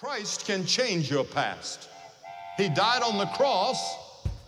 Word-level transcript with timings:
Christ 0.00 0.46
can 0.46 0.64
change 0.64 1.10
your 1.10 1.24
past. 1.24 1.90
He 2.56 2.70
died 2.70 3.02
on 3.02 3.18
the 3.18 3.26
cross 3.26 3.98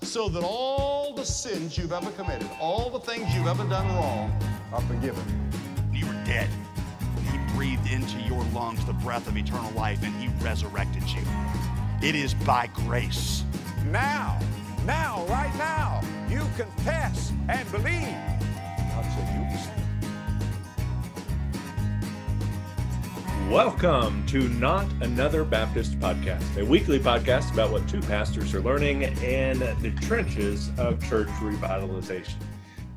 so 0.01 0.31
that 0.31 0.43
all 0.43 1.13
the 1.13 1.27
sins 1.27 1.77
you've 1.77 1.93
ever 1.93 2.11
committed, 2.13 2.49
all 2.59 2.89
the 2.89 3.01
things 3.01 3.35
you've 3.35 3.47
ever 3.47 3.65
done 3.65 3.87
wrong, 3.89 4.35
are 4.73 4.81
forgiven. 4.81 5.23
You 5.93 6.07
were 6.07 6.25
dead. 6.25 6.49
He 7.31 7.37
breathed 7.55 7.87
into 7.93 8.19
your 8.21 8.43
lungs 8.55 8.83
the 8.87 8.95
breath 8.95 9.29
of 9.29 9.37
eternal 9.37 9.71
life 9.73 10.03
and 10.03 10.15
he 10.15 10.29
resurrected 10.43 11.03
you. 11.11 11.21
It 12.01 12.15
is 12.15 12.33
by 12.33 12.71
grace. 12.73 13.45
Now, 13.91 14.41
now, 14.87 15.27
right 15.27 15.55
now, 15.59 16.01
you 16.31 16.41
confess 16.57 17.31
and 17.51 17.71
believe. 17.71 18.17
God 18.95 19.05
said 19.05 19.29
you 19.35 19.82
Welcome 23.53 24.25
to 24.29 24.49
Not 24.49 24.91
Another 25.03 25.45
Baptist 25.45 26.01
Podcast, 26.01 26.57
a 26.59 26.65
weekly 26.65 26.99
podcast 26.99 27.53
about 27.53 27.71
what 27.71 27.87
two 27.87 28.01
pastors 28.01 28.55
are 28.55 28.63
learning 28.63 29.03
in 29.03 29.59
the 29.59 29.93
trenches 30.01 30.71
of 30.79 31.07
church 31.07 31.29
revitalization. 31.29 32.37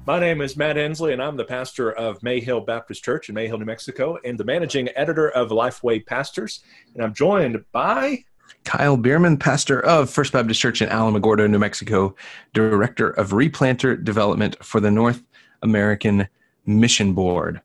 My 0.08 0.18
name 0.18 0.40
is 0.40 0.56
Matt 0.56 0.78
Henslee, 0.78 1.12
and 1.12 1.22
I'm 1.22 1.36
the 1.36 1.44
pastor 1.44 1.92
of 1.92 2.22
Mayhill 2.22 2.66
Baptist 2.66 3.04
Church 3.04 3.28
in 3.28 3.36
Mayhill, 3.36 3.60
New 3.60 3.66
Mexico, 3.66 4.18
and 4.24 4.38
the 4.38 4.46
managing 4.46 4.88
editor 4.96 5.30
of 5.32 5.50
Lifeway 5.50 6.06
Pastors. 6.06 6.64
And 6.94 7.04
I'm 7.04 7.14
joined 7.14 7.62
by 7.74 8.24
Kyle 8.64 8.98
Bueermann, 8.98 9.38
pastor 9.38 9.82
of 9.82 10.10
First 10.10 10.32
Baptist 10.32 10.62
Church 10.62 10.82
in 10.82 10.88
Alamogordo, 10.88 11.50
New 11.50 11.60
Mexico, 11.60 12.16
director 12.54 13.10
of 13.10 13.32
replanter 13.32 14.02
development 14.02 14.64
for 14.64 14.80
the 14.80 14.90
North 14.90 15.22
American 15.64 16.30
Mission 16.66 17.12
Board. 17.12 17.60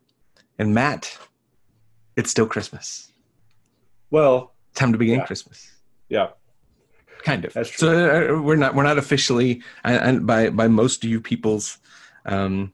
And 0.59 0.75
Matt, 0.75 1.17
it's 2.17 2.31
still 2.31 2.47
Christmas. 2.47 3.13
well, 4.11 4.53
Time 4.75 4.93
to 4.93 4.99
begin 4.99 5.19
Yeah. 5.21 5.27
Christmas. 5.27 5.71
yeah, 6.09 6.29
Kind 7.25 7.45
of. 7.45 7.53
That's 7.53 7.69
true. 7.71 7.89
So 7.89 8.37
uh, 8.39 8.41
we're 8.41 8.57
not 8.57 8.75
we're 8.75 8.83
not 8.85 8.97
officially, 8.99 9.63
and 9.85 9.97
and 10.03 10.27
by 10.27 10.49
by 10.51 10.69
most 10.69 11.05
of 11.05 11.11
you 11.11 11.21
people's, 11.21 11.79
um, 12.25 12.73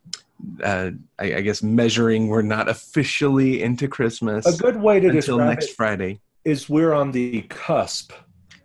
uh, 0.63 0.91
I, 1.19 1.35
I 1.37 1.41
guess 1.41 1.63
measuring, 1.63 2.29
we're 2.29 2.43
not 2.43 2.69
officially 2.69 3.63
into 3.63 3.89
Christmas 3.89 4.47
a 4.47 4.57
good 4.57 4.77
way 4.81 5.01
to 5.01 5.09
until 5.09 5.39
next 5.39 5.71
it 5.71 5.75
Friday 5.77 6.21
is 6.45 6.69
we're 6.69 6.93
on 6.93 7.11
the 7.11 7.43
cusp. 7.49 8.13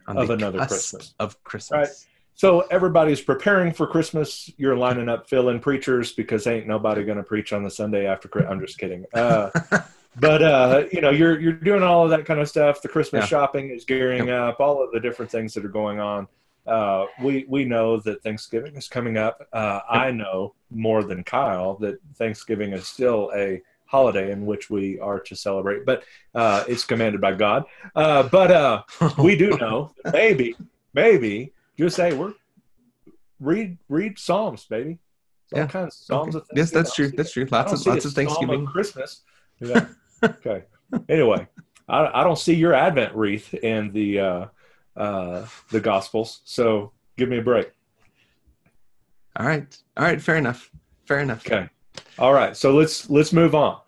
on 0.07 0.17
of 0.17 0.27
the 0.27 0.33
another 0.35 0.59
cusp 0.59 0.69
Christmas. 0.69 1.15
of 1.19 1.43
Christmas. 1.43 1.77
Right. 1.89 2.07
So 2.35 2.61
everybody's 2.69 3.21
preparing 3.21 3.71
for 3.73 3.87
Christmas. 3.87 4.51
You're 4.57 4.75
lining 4.77 5.09
up 5.09 5.27
fill-in 5.29 5.59
preachers 5.59 6.11
because 6.11 6.45
ain't 6.47 6.67
nobody 6.67 7.03
going 7.03 7.17
to 7.17 7.23
preach 7.23 7.53
on 7.53 7.63
the 7.63 7.69
Sunday 7.71 8.05
after. 8.07 8.29
I'm 8.47 8.59
just 8.59 8.77
kidding. 8.77 9.05
Uh, 9.13 9.49
but 10.19 10.41
uh, 10.43 10.83
you 10.91 11.01
know, 11.01 11.09
you're 11.09 11.39
you're 11.39 11.53
doing 11.53 11.83
all 11.83 12.03
of 12.03 12.09
that 12.11 12.25
kind 12.25 12.39
of 12.39 12.49
stuff. 12.49 12.81
The 12.81 12.87
Christmas 12.89 13.23
Yeah. 13.23 13.27
shopping 13.27 13.69
is 13.69 13.85
gearing 13.85 14.29
up. 14.29 14.59
All 14.59 14.83
of 14.83 14.91
the 14.91 14.99
different 14.99 15.31
things 15.31 15.53
that 15.53 15.63
are 15.65 15.69
going 15.69 15.99
on. 15.99 16.27
Uh, 16.67 17.05
we 17.23 17.45
we 17.47 17.65
know 17.65 17.97
that 18.01 18.21
Thanksgiving 18.21 18.75
is 18.75 18.87
coming 18.87 19.17
up. 19.17 19.47
Uh, 19.51 19.79
I 19.89 20.11
know 20.11 20.53
more 20.69 21.03
than 21.03 21.23
Kyle 21.23 21.75
that 21.77 21.99
Thanksgiving 22.15 22.73
is 22.73 22.87
still 22.87 23.31
a 23.35 23.61
holiday 23.85 24.31
in 24.31 24.45
which 24.45 24.69
we 24.69 24.99
are 24.99 25.19
to 25.19 25.35
celebrate, 25.35 25.85
but 25.85 26.03
uh, 26.35 26.63
it's 26.67 26.85
commanded 26.85 27.19
by 27.19 27.33
God. 27.33 27.65
Uh, 27.95 28.23
but 28.23 28.51
uh, 28.51 28.83
we 29.17 29.35
do 29.35 29.49
know 29.61 29.91
maybe 30.13 30.55
maybe 30.93 31.51
just 31.77 31.95
say 31.95 32.13
we're 32.13 32.33
read 33.39 33.77
read 33.89 34.19
Psalms, 34.19 34.65
baby. 34.65 34.99
All 35.53 35.59
Yeah. 35.61 35.67
kinds 35.67 35.95
of 35.95 36.05
Psalms. 36.05 36.35
Okay. 36.35 36.45
Yes, 36.55 36.69
that's 36.71 36.93
true. 36.93 37.09
That's 37.11 37.31
true. 37.31 37.45
Lots 37.51 37.73
of 37.73 37.85
lots 37.87 38.05
of 38.05 38.13
Thanksgiving. 38.13 38.65
Christmas. 38.65 39.21
Yeah. 39.59 39.87
Okay. 40.23 40.63
Anyway, 41.09 41.47
I, 41.87 42.21
I 42.21 42.23
don't 42.23 42.37
see 42.37 42.53
your 42.53 42.73
Advent 42.73 43.15
wreath 43.15 43.53
in 43.53 43.91
the 43.91 44.19
uh, 44.19 44.45
uh, 44.95 45.45
the 45.69 45.79
Gospels, 45.79 46.41
so 46.45 46.91
give 47.17 47.29
me 47.29 47.37
a 47.37 47.43
break. 47.43 47.71
All 49.37 49.45
right. 49.45 49.77
All 49.97 50.03
right. 50.03 50.21
Fair 50.21 50.35
enough. 50.35 50.69
Fair 51.05 51.19
enough. 51.19 51.45
Okay. 51.45 51.69
All 52.19 52.33
right. 52.33 52.55
So 52.55 52.73
let's 52.73 53.09
let's 53.09 53.31
move 53.31 53.55
on. 53.55 53.79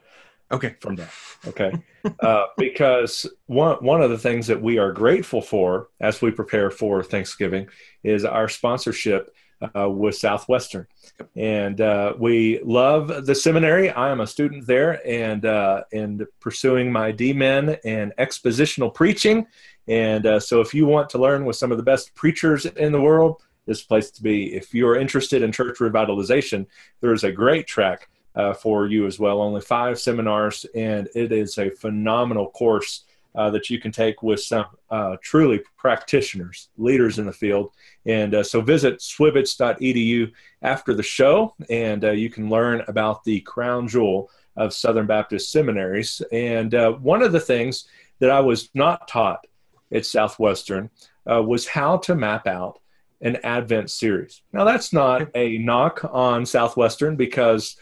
Okay. 0.51 0.75
from 0.79 0.95
that. 0.97 1.09
Okay, 1.45 1.73
uh, 2.21 2.45
because 2.57 3.25
one 3.47 3.75
one 3.83 4.01
of 4.01 4.09
the 4.09 4.17
things 4.17 4.47
that 4.47 4.61
we 4.61 4.77
are 4.77 4.91
grateful 4.91 5.41
for 5.41 5.89
as 5.99 6.21
we 6.21 6.31
prepare 6.31 6.71
for 6.71 7.03
Thanksgiving 7.03 7.67
is 8.03 8.23
our 8.23 8.47
sponsorship 8.47 9.35
uh, 9.75 9.89
with 9.89 10.15
Southwestern, 10.15 10.87
and 11.35 11.79
uh, 11.81 12.13
we 12.17 12.59
love 12.63 13.25
the 13.25 13.35
seminary. 13.35 13.89
I 13.89 14.11
am 14.11 14.21
a 14.21 14.27
student 14.27 14.67
there, 14.67 15.05
and 15.07 15.45
uh, 15.45 15.83
and 15.91 16.25
pursuing 16.39 16.91
my 16.91 17.11
DMin 17.11 17.79
and 17.83 18.13
expositional 18.17 18.93
preaching. 18.93 19.47
And 19.87 20.25
uh, 20.25 20.39
so, 20.39 20.61
if 20.61 20.73
you 20.73 20.85
want 20.85 21.09
to 21.11 21.17
learn 21.17 21.45
with 21.45 21.55
some 21.55 21.71
of 21.71 21.77
the 21.77 21.83
best 21.83 22.15
preachers 22.15 22.65
in 22.65 22.91
the 22.91 23.01
world, 23.01 23.41
this 23.65 23.81
place 23.81 24.11
to 24.11 24.23
be. 24.23 24.53
If 24.53 24.73
you 24.73 24.87
are 24.87 24.97
interested 24.97 25.41
in 25.41 25.51
church 25.51 25.77
revitalization, 25.79 26.65
there 27.01 27.13
is 27.13 27.23
a 27.23 27.31
great 27.31 27.67
track 27.67 28.09
uh, 28.35 28.53
for 28.53 28.87
you 28.87 29.05
as 29.05 29.19
well. 29.19 29.41
Only 29.41 29.61
five 29.61 29.99
seminars, 29.99 30.65
and 30.75 31.07
it 31.15 31.31
is 31.31 31.57
a 31.57 31.69
phenomenal 31.69 32.49
course 32.49 33.03
uh, 33.35 33.49
that 33.49 33.69
you 33.69 33.79
can 33.79 33.91
take 33.91 34.21
with 34.21 34.39
some 34.39 34.65
uh, 34.89 35.17
truly 35.21 35.61
practitioners, 35.77 36.69
leaders 36.77 37.19
in 37.19 37.25
the 37.25 37.33
field. 37.33 37.71
And 38.05 38.35
uh, 38.35 38.43
so 38.43 38.61
visit 38.61 38.99
swbts.edu 38.99 40.31
after 40.61 40.93
the 40.93 41.03
show, 41.03 41.55
and 41.69 42.05
uh, 42.05 42.11
you 42.11 42.29
can 42.29 42.49
learn 42.49 42.83
about 42.87 43.23
the 43.23 43.41
crown 43.41 43.87
jewel 43.87 44.29
of 44.55 44.73
Southern 44.73 45.07
Baptist 45.07 45.51
seminaries. 45.51 46.21
And 46.31 46.75
uh, 46.75 46.91
one 46.93 47.23
of 47.23 47.31
the 47.31 47.39
things 47.39 47.87
that 48.19 48.29
I 48.29 48.39
was 48.39 48.69
not 48.73 49.07
taught 49.07 49.45
at 49.91 50.05
Southwestern 50.05 50.89
uh, 51.29 51.41
was 51.41 51.67
how 51.67 51.97
to 51.97 52.15
map 52.15 52.45
out 52.45 52.79
an 53.21 53.37
Advent 53.37 53.89
series. 53.89 54.41
Now, 54.51 54.63
that's 54.63 54.93
not 54.93 55.29
a 55.33 55.57
knock 55.57 56.01
on 56.11 56.45
Southwestern 56.45 57.15
because 57.15 57.77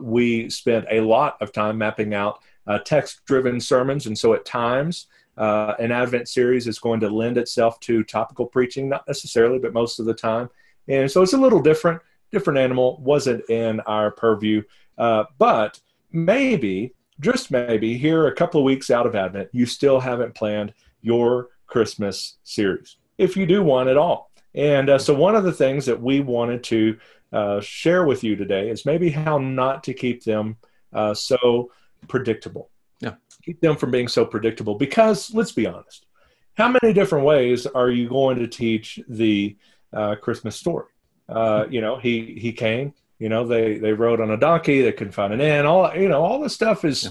we 0.00 0.50
spent 0.50 0.86
a 0.90 1.00
lot 1.00 1.40
of 1.40 1.52
time 1.52 1.78
mapping 1.78 2.12
out 2.12 2.40
uh, 2.66 2.78
text 2.78 3.24
driven 3.26 3.60
sermons. 3.60 4.06
And 4.06 4.16
so 4.16 4.34
at 4.34 4.44
times, 4.44 5.06
uh, 5.36 5.74
an 5.78 5.90
Advent 5.92 6.28
series 6.28 6.66
is 6.66 6.78
going 6.78 7.00
to 7.00 7.08
lend 7.08 7.38
itself 7.38 7.80
to 7.80 8.04
topical 8.04 8.46
preaching, 8.46 8.88
not 8.88 9.06
necessarily, 9.06 9.58
but 9.58 9.72
most 9.72 9.98
of 9.98 10.06
the 10.06 10.14
time. 10.14 10.48
And 10.88 11.10
so 11.10 11.22
it's 11.22 11.32
a 11.32 11.38
little 11.38 11.60
different, 11.60 12.00
different 12.30 12.58
animal, 12.58 13.00
wasn't 13.02 13.48
in 13.50 13.80
our 13.80 14.10
purview. 14.10 14.62
Uh, 14.96 15.24
but 15.38 15.80
maybe, 16.12 16.94
just 17.20 17.50
maybe, 17.50 17.98
here 17.98 18.26
a 18.26 18.34
couple 18.34 18.60
of 18.60 18.64
weeks 18.64 18.90
out 18.90 19.06
of 19.06 19.14
Advent, 19.14 19.48
you 19.52 19.66
still 19.66 20.00
haven't 20.00 20.34
planned 20.34 20.72
your 21.02 21.48
Christmas 21.66 22.36
series, 22.44 22.96
if 23.18 23.36
you 23.36 23.46
do 23.46 23.62
one 23.62 23.88
at 23.88 23.96
all. 23.96 24.30
And 24.54 24.88
uh, 24.88 24.98
so, 24.98 25.14
one 25.14 25.34
of 25.34 25.42
the 25.42 25.52
things 25.52 25.84
that 25.86 26.00
we 26.00 26.20
wanted 26.20 26.62
to 26.64 26.96
uh, 27.32 27.60
share 27.60 28.04
with 28.04 28.22
you 28.22 28.36
today 28.36 28.70
is 28.70 28.86
maybe 28.86 29.10
how 29.10 29.38
not 29.38 29.82
to 29.84 29.94
keep 29.94 30.22
them 30.22 30.56
uh, 30.92 31.12
so 31.12 31.72
predictable. 32.08 32.70
Yeah. 33.00 33.14
Keep 33.44 33.60
them 33.60 33.76
from 33.76 33.90
being 33.90 34.08
so 34.08 34.24
predictable 34.24 34.74
because 34.76 35.32
let's 35.34 35.52
be 35.52 35.66
honest, 35.66 36.06
how 36.54 36.68
many 36.68 36.92
different 36.92 37.24
ways 37.24 37.66
are 37.66 37.90
you 37.90 38.08
going 38.08 38.38
to 38.38 38.46
teach 38.46 39.00
the 39.08 39.56
uh, 39.92 40.14
Christmas 40.16 40.56
story? 40.56 40.86
Uh, 41.28 41.66
you 41.68 41.80
know, 41.80 41.96
he 41.98 42.36
he 42.38 42.52
came. 42.52 42.94
You 43.18 43.28
know, 43.28 43.46
they 43.46 43.78
they 43.78 43.92
rode 43.92 44.20
on 44.20 44.30
a 44.30 44.36
donkey. 44.36 44.82
They 44.82 44.92
couldn't 44.92 45.12
find 45.12 45.32
an 45.32 45.40
inn. 45.40 45.66
All 45.66 45.94
you 45.96 46.08
know, 46.08 46.22
all 46.22 46.40
this 46.40 46.54
stuff 46.54 46.84
is 46.84 47.04
Yeah. 47.04 47.10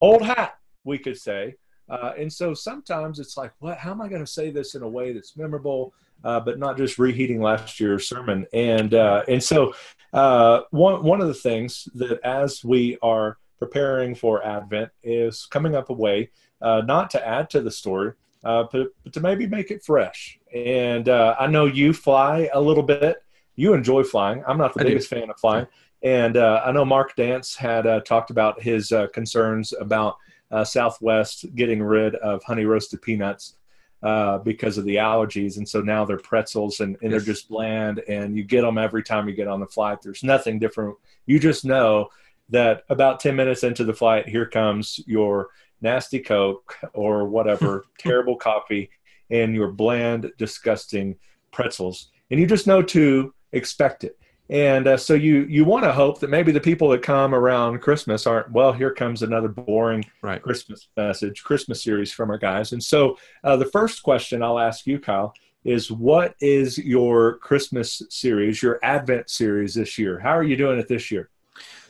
old 0.00 0.22
hat. 0.22 0.54
We 0.84 0.98
could 0.98 1.18
say. 1.18 1.56
Uh, 1.88 2.12
and 2.18 2.32
so 2.32 2.54
sometimes 2.54 3.18
it's 3.18 3.36
like, 3.36 3.52
what? 3.58 3.76
How 3.78 3.90
am 3.90 4.00
I 4.00 4.08
going 4.08 4.24
to 4.24 4.30
say 4.30 4.50
this 4.50 4.74
in 4.74 4.82
a 4.82 4.88
way 4.88 5.12
that's 5.12 5.36
memorable? 5.36 5.92
uh, 6.22 6.40
but 6.40 6.58
not 6.58 6.78
just 6.78 6.98
reheating 6.98 7.42
last 7.42 7.78
year's 7.78 8.08
sermon. 8.08 8.46
And 8.54 8.94
uh, 8.94 9.24
and 9.28 9.42
so 9.42 9.74
uh, 10.14 10.62
one 10.70 11.02
one 11.02 11.20
of 11.20 11.28
the 11.28 11.34
things 11.34 11.86
that 11.96 12.18
as 12.24 12.64
we 12.64 12.96
are 13.02 13.36
preparing 13.58 14.14
for 14.14 14.44
Advent 14.44 14.90
is 15.02 15.46
coming 15.46 15.74
up 15.74 15.90
a 15.90 15.92
way 15.94 16.30
uh, 16.60 16.82
not 16.86 17.10
to 17.10 17.26
add 17.26 17.50
to 17.50 17.60
the 17.60 17.70
story, 17.70 18.12
uh, 18.44 18.64
but, 18.72 18.88
but 19.02 19.12
to 19.12 19.20
maybe 19.20 19.46
make 19.46 19.70
it 19.70 19.82
fresh. 19.84 20.38
And 20.54 21.08
uh, 21.08 21.34
I 21.38 21.46
know 21.46 21.66
you 21.66 21.92
fly 21.92 22.48
a 22.52 22.60
little 22.60 22.82
bit. 22.82 23.22
You 23.56 23.74
enjoy 23.74 24.02
flying. 24.02 24.42
I'm 24.46 24.58
not 24.58 24.74
the 24.74 24.80
I 24.80 24.82
do. 24.84 24.88
biggest 24.90 25.08
fan 25.08 25.30
of 25.30 25.38
flying. 25.38 25.66
And 26.02 26.36
uh, 26.36 26.62
I 26.64 26.72
know 26.72 26.84
Mark 26.84 27.16
Dance 27.16 27.54
had 27.56 27.86
uh, 27.86 28.00
talked 28.00 28.30
about 28.30 28.60
his 28.62 28.92
uh, 28.92 29.06
concerns 29.08 29.72
about 29.80 30.16
uh, 30.50 30.64
Southwest 30.64 31.46
getting 31.54 31.82
rid 31.82 32.14
of 32.16 32.42
honey 32.42 32.64
roasted 32.64 33.00
peanuts 33.00 33.54
uh, 34.02 34.36
because 34.38 34.76
of 34.76 34.84
the 34.84 34.96
allergies. 34.96 35.56
And 35.56 35.66
so 35.66 35.80
now 35.80 36.04
they're 36.04 36.18
pretzels 36.18 36.80
and, 36.80 36.96
and 37.02 37.10
Yes. 37.10 37.24
they're 37.24 37.34
just 37.34 37.48
bland 37.48 38.00
and 38.06 38.36
you 38.36 38.44
get 38.44 38.60
them 38.62 38.76
every 38.76 39.02
time 39.02 39.28
you 39.28 39.34
get 39.34 39.48
on 39.48 39.60
the 39.60 39.66
flight. 39.66 40.02
There's 40.02 40.22
nothing 40.22 40.58
different. 40.58 40.94
You 41.24 41.38
just 41.38 41.64
know 41.64 42.10
that 42.50 42.84
about 42.90 43.20
10 43.20 43.34
minutes 43.36 43.64
into 43.64 43.84
the 43.84 43.94
flight, 43.94 44.28
here 44.28 44.46
comes 44.46 45.00
your 45.06 45.48
nasty 45.80 46.20
Coke 46.20 46.76
or 46.92 47.26
whatever, 47.26 47.84
terrible 47.98 48.36
coffee, 48.36 48.90
and 49.30 49.54
your 49.54 49.72
bland, 49.72 50.30
disgusting 50.38 51.16
pretzels. 51.52 52.10
And 52.30 52.38
you 52.40 52.46
just 52.46 52.66
know 52.66 52.82
to 52.82 53.34
expect 53.52 54.04
it. 54.04 54.18
and 54.50 54.86
uh, 54.86 54.96
so 54.96 55.14
you 55.14 55.44
you 55.48 55.64
want 55.64 55.84
to 55.84 55.92
hope 55.92 56.20
that 56.20 56.28
maybe 56.28 56.52
the 56.52 56.60
people 56.60 56.88
that 56.90 57.02
come 57.02 57.34
around 57.34 57.80
Christmas 57.80 58.26
aren't 58.26 58.50
well. 58.52 58.72
Here 58.72 58.92
comes 58.92 59.22
another 59.22 59.48
boring 59.48 60.04
Right. 60.22 60.42
Christmas 60.42 60.88
message, 60.96 61.42
Christmas 61.44 61.82
series 61.82 62.12
from 62.12 62.30
our 62.30 62.38
guys. 62.38 62.72
And 62.72 62.82
so 62.82 63.16
uh, 63.42 63.56
the 63.56 63.66
first 63.66 64.02
question 64.02 64.42
I'll 64.42 64.58
ask 64.58 64.86
you, 64.86 64.98
Kyle, 64.98 65.32
is 65.64 65.90
what 65.90 66.34
is 66.40 66.76
your 66.76 67.38
Christmas 67.38 68.02
series, 68.10 68.62
your 68.62 68.78
Advent 68.82 69.30
series 69.30 69.74
this 69.74 69.96
year? 69.98 70.18
How 70.18 70.36
are 70.36 70.42
you 70.44 70.56
doing 70.56 70.78
it 70.78 70.88
this 70.88 71.10
year? 71.10 71.30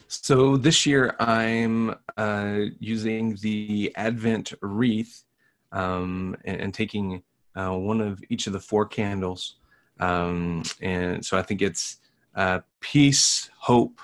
So 0.08 0.56
this 0.56 0.86
year 0.86 1.16
I'm 1.18 1.94
uh, 2.16 2.58
using 2.78 3.36
the 3.36 3.92
Advent 3.96 4.52
wreath 4.60 5.24
um, 5.72 6.36
and, 6.44 6.60
and 6.60 6.74
taking 6.74 7.22
uh, 7.56 7.76
one 7.76 8.00
of 8.00 8.22
each 8.28 8.46
of 8.46 8.52
the 8.52 8.60
four 8.60 8.86
candles. 8.86 9.56
Um, 10.00 10.62
and 10.80 11.24
so 11.24 11.38
I 11.38 11.42
think 11.42 11.62
it's 11.62 11.98
uh, 12.34 12.60
peace, 12.80 13.50
hope, 13.56 14.00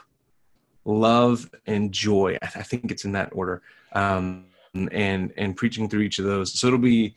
love, 0.85 1.51
and 1.67 1.93
joy. 1.93 2.39
I, 2.43 2.47
I 2.47 2.63
think 2.63 2.91
it's 2.91 3.05
in 3.05 3.13
that 3.13 3.31
order. 3.33 3.63
Um, 3.93 4.47
and 4.75 5.33
and 5.37 5.57
preaching 5.57 5.89
through 5.89 6.03
each 6.03 6.19
of 6.19 6.25
those. 6.25 6.59
So 6.59 6.69
it'll 6.69 6.79
be 6.79 7.15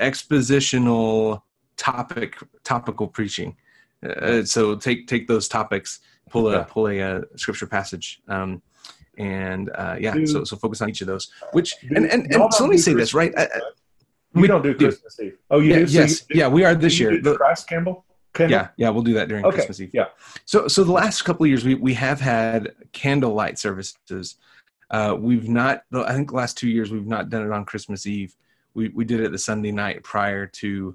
expositional 0.00 1.42
topic 1.76 2.36
topical 2.64 3.06
preaching. 3.06 3.56
Uh, 4.04 4.42
so 4.44 4.76
take 4.76 5.06
take 5.06 5.26
those 5.26 5.48
topics 5.48 6.00
pull 6.30 6.48
a 6.48 6.52
Yeah. 6.52 6.64
pull 6.68 6.88
a, 6.88 7.00
uh 7.00 7.20
scripture 7.36 7.66
passage 7.66 8.20
um 8.28 8.60
and 9.16 9.70
uh 9.74 9.96
yeah 9.98 10.12
Do- 10.12 10.26
so 10.26 10.44
so 10.44 10.56
focus 10.56 10.82
on 10.82 10.90
each 10.90 11.00
of 11.00 11.06
those 11.06 11.30
which 11.52 11.74
Do- 11.80 11.96
and 11.96 12.06
and, 12.06 12.30
y'all 12.30 12.44
and 12.44 12.54
so 12.54 12.64
let 12.64 12.70
me 12.70 12.76
do 12.76 12.82
say 12.82 12.92
this 12.94 13.14
right 13.14 13.32
I, 13.36 13.44
I- 13.44 13.48
We 14.34 14.42
We 14.42 14.48
don't 14.48 14.62
do 14.62 14.74
do. 14.74 14.86
Christmas 14.88 15.18
Eve. 15.18 15.38
Oh, 15.50 15.60
you 15.60 15.70
yeah, 15.70 15.78
do? 15.78 15.86
So 15.86 16.00
yes 16.00 16.10
you 16.28 16.34
do- 16.34 16.38
yeah 16.40 16.48
we 16.48 16.64
are 16.64 16.74
this 16.74 17.00
year 17.00 17.10
do 17.12 17.22
the 17.22 17.30
The- 17.32 17.36
Christ 17.38 17.68
Campbell? 17.68 18.04
Candle? 18.34 18.50
yeah 18.58 18.68
yeah 18.76 18.90
we'll 18.90 19.02
do 19.02 19.14
that 19.14 19.28
during 19.28 19.44
Okay. 19.46 19.56
christmas 19.56 19.80
eve 19.80 19.90
Yeah. 19.94 20.08
so 20.44 20.68
so 20.68 20.84
the 20.84 20.92
last 20.92 21.22
couple 21.22 21.44
of 21.44 21.48
years 21.48 21.64
we 21.64 21.74
we 21.74 21.94
have 21.94 22.20
had 22.20 22.72
candlelight 22.92 23.58
services 23.58 24.36
uh 24.90 25.16
we've 25.18 25.48
not 25.48 25.84
i 25.94 26.12
think 26.12 26.28
the 26.30 26.36
last 26.36 26.58
two 26.58 26.68
years 26.68 26.90
we've 26.92 27.06
not 27.06 27.30
done 27.30 27.44
it 27.46 27.50
on 27.50 27.64
christmas 27.64 28.04
eve 28.06 28.36
we 28.74 28.88
we 28.90 29.06
did 29.06 29.20
it 29.20 29.32
the 29.32 29.38
sunday 29.38 29.72
night 29.72 30.02
prior 30.02 30.46
to 30.46 30.94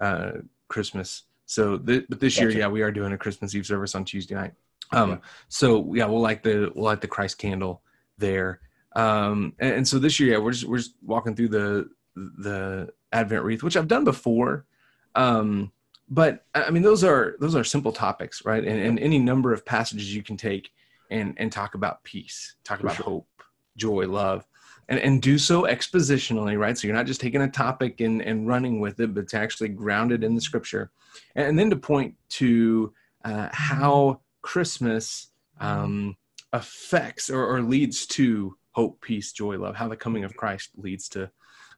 uh 0.00 0.30
christmas 0.68 1.24
so 1.50 1.78
th- 1.78 2.04
but 2.10 2.20
this 2.20 2.38
year 2.38 2.50
yeah 2.50 2.68
we 2.68 2.82
are 2.82 2.92
doing 2.92 3.12
a 3.14 3.18
christmas 3.18 3.54
eve 3.54 3.66
service 3.66 3.94
on 3.94 4.04
tuesday 4.04 4.34
night. 4.34 4.52
Um 4.92 5.10
Yeah. 5.10 5.16
so 5.48 5.94
yeah 5.94 6.04
we'll 6.06 6.20
light 6.20 6.42
the 6.42 6.70
we'll 6.74 6.84
light 6.84 7.00
the 7.00 7.08
christ 7.08 7.38
candle 7.38 7.82
there. 8.18 8.60
Um 8.94 9.54
and, 9.58 9.72
and 9.78 9.88
so 9.88 9.98
this 9.98 10.20
year 10.20 10.32
yeah 10.34 10.38
we're 10.38 10.52
just 10.52 10.64
we're 10.64 10.76
just 10.84 10.94
walking 11.02 11.34
through 11.34 11.48
the 11.48 11.90
the 12.16 12.92
advent 13.12 13.44
wreath 13.44 13.62
which 13.62 13.76
i've 13.78 13.88
done 13.88 14.04
before. 14.04 14.66
Um 15.14 15.72
but 16.08 16.44
i 16.54 16.64
I 16.64 16.70
mean 16.70 16.82
those 16.82 17.02
are 17.02 17.34
those 17.40 17.56
are 17.56 17.64
simple 17.64 17.92
topics 17.92 18.44
right? 18.44 18.64
And, 18.64 18.78
and 18.86 18.98
any 18.98 19.18
number 19.18 19.52
of 19.52 19.64
passages 19.64 20.14
you 20.14 20.22
can 20.22 20.36
take 20.36 20.70
and 21.10 21.34
and 21.40 21.50
talk 21.50 21.74
about 21.74 22.04
peace 22.04 22.56
talk 22.64 22.78
For 22.80 22.86
about 22.86 22.96
sure. 22.96 23.04
hope 23.06 23.28
joy 23.76 24.06
love 24.06 24.46
and, 24.88 24.98
and 25.00 25.22
do 25.22 25.38
so 25.38 25.62
expositionally 25.62 26.58
right? 26.58 26.76
So 26.76 26.86
you're 26.86 26.96
not 26.96 27.06
just 27.06 27.20
taking 27.20 27.42
a 27.42 27.50
topic 27.50 28.00
and, 28.00 28.22
and 28.22 28.46
running 28.46 28.80
with 28.80 29.00
it 29.00 29.14
but 29.14 29.28
to 29.28 29.38
actually 29.38 29.68
ground 29.70 30.12
it 30.12 30.24
in 30.24 30.34
the 30.34 30.40
scripture. 30.40 30.90
And, 31.34 31.48
and 31.48 31.58
then 31.58 31.70
to 31.70 31.76
point 31.76 32.14
to 32.30 32.92
uh, 33.24 33.48
how 33.52 34.20
christmas 34.42 35.30
um, 35.60 36.16
affects 36.52 37.28
or, 37.28 37.44
or 37.44 37.60
leads 37.60 38.06
to 38.06 38.56
hope 38.72 39.00
peace 39.00 39.32
joy 39.32 39.58
love 39.58 39.74
how 39.74 39.88
the 39.88 39.96
coming 39.96 40.24
of 40.24 40.36
christ 40.36 40.70
leads 40.76 41.08
to 41.08 41.30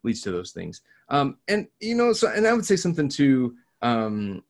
leads 0.03 0.21
to 0.23 0.31
those 0.31 0.53
things. 0.53 0.83
Um, 1.09 1.39
and 1.49 1.67
you 1.81 1.95
know 1.95 2.13
so 2.13 2.29
and 2.29 2.47
i 2.47 2.53
would 2.53 2.65
say 2.65 2.77
something 2.77 3.09
to 3.11 3.55
um, 3.83 4.45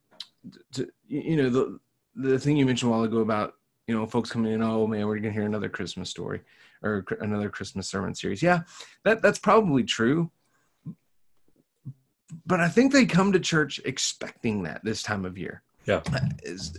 to, 0.73 0.89
you 1.07 1.37
know 1.37 1.49
the 1.49 1.79
the 2.17 2.39
thing 2.39 2.57
you 2.57 2.67
mentioned 2.67 2.91
a 2.91 2.93
while 2.93 3.05
ago 3.05 3.19
about 3.19 3.55
you 3.91 3.97
know 3.97 4.07
folks 4.07 4.31
coming 4.31 4.53
in 4.53 4.63
oh 4.63 4.87
man 4.87 5.05
we're 5.05 5.17
gonna 5.17 5.33
hear 5.33 5.47
another 5.47 5.69
christmas 5.69 6.09
story 6.09 6.41
or 6.81 7.05
another 7.21 7.51
christmas 7.51 7.89
sermon 7.89 8.15
series. 8.15 8.41
Yeah 8.41 8.61
that 9.05 9.21
that's 9.21 9.41
probably 9.41 9.83
true. 9.83 10.31
But 12.47 12.61
i 12.61 12.69
think 12.69 12.93
they 12.93 13.05
come 13.05 13.33
to 13.33 13.41
church 13.41 13.81
expecting 13.85 14.63
that 14.63 14.85
this 14.85 15.03
time 15.03 15.25
of 15.25 15.37
year. 15.37 15.63
Yeah. 15.87 16.03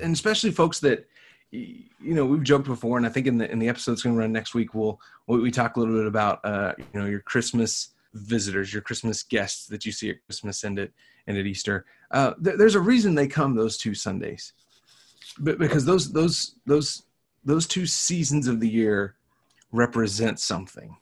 And 0.01 0.13
especially 0.13 0.51
folks 0.51 0.79
that 0.79 1.05
you 1.51 1.83
know 1.99 2.25
we've 2.25 2.43
joked 2.43 2.65
before 2.65 2.95
and 2.95 3.05
i 3.05 3.09
think 3.09 3.27
in 3.27 3.37
the 3.37 3.51
in 3.51 3.59
the 3.59 3.67
episode 3.67 3.91
that's 3.91 4.03
going 4.03 4.15
to 4.15 4.19
run 4.19 4.31
next 4.31 4.53
week 4.53 4.73
we'll 4.73 5.01
we, 5.27 5.51
talk 5.51 5.75
a 5.75 5.79
little 5.81 5.97
bit 5.97 6.07
about 6.07 6.39
uh 6.45 6.71
you 6.77 6.97
know 6.97 7.05
your 7.05 7.19
christmas 7.19 7.89
visitors 8.13 8.71
your 8.71 8.81
christmas 8.81 9.21
guests 9.21 9.67
that 9.67 9.85
you 9.85 9.91
see 9.91 10.09
at 10.09 10.23
christmas 10.25 10.63
and 10.63 10.79
at 10.79 10.91
and 11.27 11.37
at 11.37 11.45
easter. 11.45 11.85
Uh 12.11 12.35
there, 12.39 12.55
there's 12.55 12.75
a 12.75 12.79
reason 12.79 13.15
they 13.15 13.27
come 13.27 13.53
those 13.53 13.77
two 13.77 13.93
sundays 13.93 14.53
but 15.39 15.57
because 15.57 15.85
those 15.85 16.11
those 16.11 16.55
those 16.65 17.03
those 17.43 17.67
two 17.67 17.85
seasons 17.85 18.47
of 18.47 18.59
the 18.59 18.69
year 18.69 19.15
represent 19.71 20.39
something. 20.39 20.97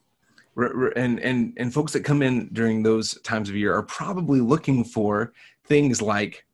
And 0.95 1.19
and 1.19 1.53
and 1.57 1.73
folks 1.73 1.93
that 1.93 2.01
come 2.03 2.21
in 2.21 2.49
during 2.51 2.83
those 2.83 3.19
times 3.21 3.49
of 3.49 3.55
year 3.55 3.73
are 3.73 3.83
probably 3.83 4.41
looking 4.41 4.83
for 4.83 5.31
things 5.65 6.01
like 6.01 6.45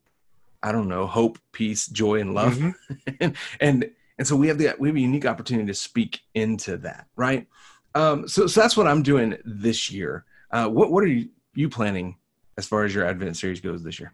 i 0.62 0.70
don't 0.70 0.88
know 0.88 1.06
hope 1.06 1.38
peace 1.52 1.86
joy 1.88 2.20
and 2.20 2.32
love. 2.34 2.54
Mhm. 2.54 2.74
and, 3.20 3.36
and 3.60 3.90
and 4.18 4.26
so 4.26 4.36
we 4.36 4.46
have 4.48 4.58
the 4.58 4.74
we 4.78 4.88
have 4.88 4.96
a 4.96 5.00
unique 5.00 5.26
opportunity 5.26 5.66
to 5.66 5.74
speak 5.74 6.20
into 6.34 6.76
that 6.78 7.06
right? 7.16 7.46
Um 7.94 8.28
so 8.28 8.46
so 8.46 8.60
that's 8.60 8.76
what 8.76 8.86
i'm 8.86 9.02
doing 9.02 9.36
this 9.44 9.90
year. 9.90 10.24
Uh 10.50 10.68
what 10.68 10.92
what 10.92 11.02
are 11.02 11.08
you, 11.08 11.28
you 11.54 11.68
planning 11.68 12.16
as 12.58 12.66
far 12.66 12.84
as 12.84 12.94
your 12.94 13.04
advent 13.06 13.36
series 13.36 13.60
goes 13.60 13.82
this 13.82 13.98
year? 13.98 14.12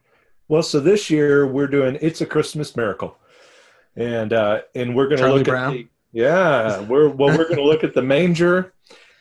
Well, 0.48 0.62
so 0.62 0.80
this 0.80 1.10
year 1.10 1.46
we're 1.46 1.66
doing 1.68 1.98
"It's 2.00 2.20
a 2.20 2.26
Christmas 2.26 2.76
Miracle," 2.76 3.16
and 3.96 4.32
uh, 4.32 4.62
and 4.74 4.94
we're 4.94 5.08
going 5.08 5.20
to 5.20 5.32
look 5.32 5.46
Brown? 5.46 5.72
at 5.72 5.76
the, 5.76 5.88
yeah, 6.12 6.80
we're 6.80 7.08
well, 7.08 7.36
we're 7.36 7.44
going 7.44 7.56
to 7.56 7.64
look 7.64 7.84
at 7.84 7.94
the 7.94 8.02
manger, 8.02 8.72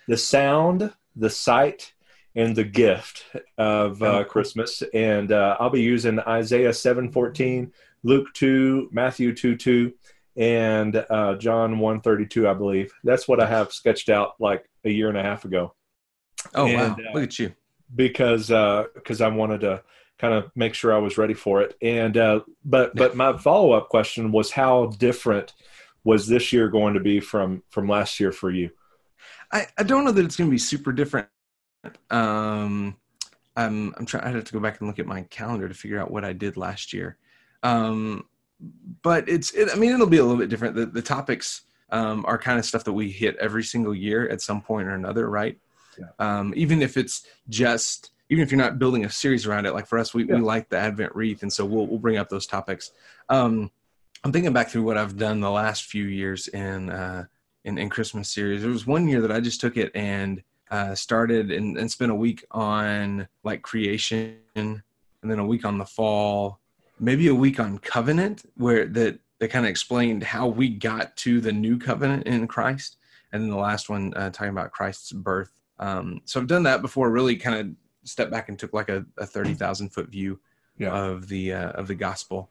the 0.07 0.18
sound, 0.18 0.94
the 1.15 1.29
sight, 1.29 1.94
and 2.35 2.56
the 2.56 2.63
gift 2.63 3.25
of 3.57 4.01
uh, 4.01 4.23
Christmas. 4.23 4.83
And 4.94 5.31
uh, 5.31 5.57
I'll 5.59 5.69
be 5.69 5.81
using 5.81 6.19
Isaiah 6.19 6.73
seven 6.73 7.12
fourteen, 7.12 7.71
Luke 8.03 8.27
two, 8.33 8.89
Matthew 8.91 9.33
two 9.35 9.56
two, 9.56 9.94
and 10.35 10.95
uh, 11.09 11.35
John 11.35 11.79
one 11.79 12.01
thirty 12.01 12.25
two. 12.25 12.47
I 12.47 12.53
believe 12.53 12.94
that's 13.03 13.27
what 13.27 13.39
I 13.39 13.47
have 13.47 13.73
sketched 13.73 14.09
out 14.09 14.35
like 14.39 14.69
a 14.83 14.89
year 14.89 15.09
and 15.09 15.18
a 15.18 15.23
half 15.23 15.45
ago 15.45 15.73
oh 16.56 16.65
And, 16.65 16.75
wow 16.75 17.09
uh, 17.09 17.13
look 17.13 17.23
at 17.23 17.39
you 17.39 17.53
because 17.95 18.47
because 18.95 19.21
I 19.21 19.27
wanted 19.27 19.62
to 19.62 19.83
kind 20.21 20.35
of 20.35 20.51
make 20.56 20.75
sure 20.75 20.94
I 20.94 21.00
was 21.00 21.18
ready 21.18 21.33
for 21.33 21.63
it. 21.63 21.75
And 21.81 22.15
uh, 22.15 22.41
but 22.63 22.95
but 22.95 23.15
my 23.15 23.35
follow 23.38 23.71
up 23.71 23.89
question 23.89 24.31
was 24.31 24.51
how 24.51 24.85
different 25.00 25.53
was 26.03 26.27
this 26.27 26.53
year 26.53 26.69
going 26.69 26.94
to 26.94 27.00
be 27.00 27.19
from 27.19 27.63
from 27.69 27.89
last 27.89 28.19
year 28.19 28.31
for 28.31 28.51
you? 28.51 28.69
I, 29.51 29.65
I 29.77 29.83
don't 29.83 30.06
know 30.06 30.12
that 30.12 30.23
it's 30.23 30.35
going 30.35 30.50
to 30.50 30.53
be 30.53 30.59
super 30.59 30.91
different. 30.91 31.27
Um, 32.12 32.95
I'm 33.57 33.95
I'm 33.97 34.06
trying. 34.06 34.23
I 34.23 34.29
have 34.29 34.44
to 34.45 34.53
go 34.53 34.59
back 34.59 34.79
and 34.79 34.88
look 34.88 35.00
at 35.00 35.07
my 35.07 35.23
calendar 35.23 35.68
to 35.68 35.73
figure 35.73 36.00
out 36.00 36.12
what 36.12 36.23
I 36.23 36.33
did 36.33 36.56
last 36.56 36.94
year. 36.94 37.18
Um, 37.63 38.25
but 39.01 39.28
it's. 39.28 39.51
It, 39.54 39.69
I 39.73 39.75
mean, 39.75 39.92
it'll 39.92 40.06
be 40.06 40.18
a 40.18 40.23
little 40.23 40.37
bit 40.37 40.49
different. 40.49 40.75
The 40.75 40.85
the 40.85 41.01
topics 41.01 41.63
um, 41.90 42.23
are 42.28 42.37
kind 42.37 42.59
of 42.59 42.66
stuff 42.66 42.83
that 42.83 42.94
we 42.94 43.09
hit 43.09 43.35
every 43.37 43.63
single 43.63 43.95
year 43.95 44.30
at 44.30 44.42
some 44.42 44.61
point 44.61 44.87
or 44.87 44.94
another, 44.94 45.28
right? 45.30 45.57
Yeah. 45.99 46.06
Um, 46.19 46.54
even 46.56 46.81
if 46.81 46.95
it's 46.95 47.25
just 47.49 48.11
even 48.31 48.42
if 48.42 48.50
you're 48.50 48.57
not 48.57 48.80
building 48.80 49.04
a 49.04 49.09
series 49.09 49.45
around 49.45 49.66
it, 49.66 49.73
like 49.73 49.85
for 49.85 50.00
us, 50.00 50.14
we, 50.14 50.23
Yeah. 50.23 50.35
we 50.35 50.42
like 50.42 50.69
the 50.69 50.78
Advent 50.78 51.14
wreath, 51.14 51.44
and 51.44 51.52
so 51.52 51.66
we'll 51.66 51.85
we'll 51.85 52.00
bring 52.00 52.18
up 52.18 52.30
those 52.30 52.47
topics. 52.47 52.92
Um, 53.28 53.69
I'm 54.23 54.31
thinking 54.31 54.54
back 54.54 54.69
through 54.69 54.83
what 54.83 54.97
I've 54.97 55.18
done 55.18 55.42
the 55.42 55.52
last 55.52 55.83
few 55.83 56.06
years 56.06 56.47
in 56.47 56.90
uh, 56.90 57.26
in, 57.66 57.78
in 57.78 57.90
Christmas 57.90 58.30
series. 58.30 58.61
There 58.61 58.71
was 58.71 58.88
one 58.88 59.07
year 59.09 59.19
that 59.21 59.33
I 59.33 59.42
just 59.42 59.59
took 59.59 59.76
it 59.76 59.92
and 59.94 60.42
uh, 60.71 60.95
started 60.95 61.52
and, 61.52 61.78
and 61.78 61.92
spent 61.92 62.09
a 62.11 62.16
week 62.16 62.45
on 62.52 63.28
like 63.44 63.64
creation, 63.64 64.38
and 64.56 64.81
then 65.21 65.40
a 65.40 65.45
week 65.45 65.66
on 65.66 65.78
the 65.78 65.85
fall, 65.85 66.61
maybe 67.02 67.28
a 67.28 67.35
week 67.35 67.59
on 67.59 67.80
covenant, 67.80 68.44
where 68.56 68.85
that 68.88 69.19
that 69.40 69.50
kind 69.50 69.66
of 69.66 69.69
explained 69.69 70.23
how 70.23 70.47
we 70.47 70.69
got 70.69 71.18
to 71.18 71.42
the 71.42 71.52
new 71.52 71.78
covenant 71.78 72.28
in 72.28 72.47
Christ, 72.47 72.95
and 73.33 73.44
then 73.44 73.50
the 73.50 73.57
last 73.57 73.90
one 73.90 74.14
uh, 74.16 74.30
talking 74.30 74.52
about 74.52 74.71
Christ's 74.71 75.11
birth. 75.11 75.52
Um, 75.80 76.21
so 76.23 76.40
I've 76.40 76.47
done 76.47 76.64
that 76.64 76.81
before. 76.81 77.09
Really, 77.09 77.35
kind 77.35 77.56
of 77.59 77.76
stepped 78.04 78.31
back 78.31 78.50
and 78.50 78.58
took 78.58 78.74
like 78.74 78.90
a, 78.90 79.06
a 79.18 79.26
thirty 79.26 79.54
thousand 79.54 79.90
foot 79.90 80.10
view 80.10 80.40
Yeah. 80.78 80.92
of 80.94 81.28
the 81.28 81.54
uh, 81.54 81.72
of 81.72 81.88
the 81.88 81.96
gospel. 81.96 82.50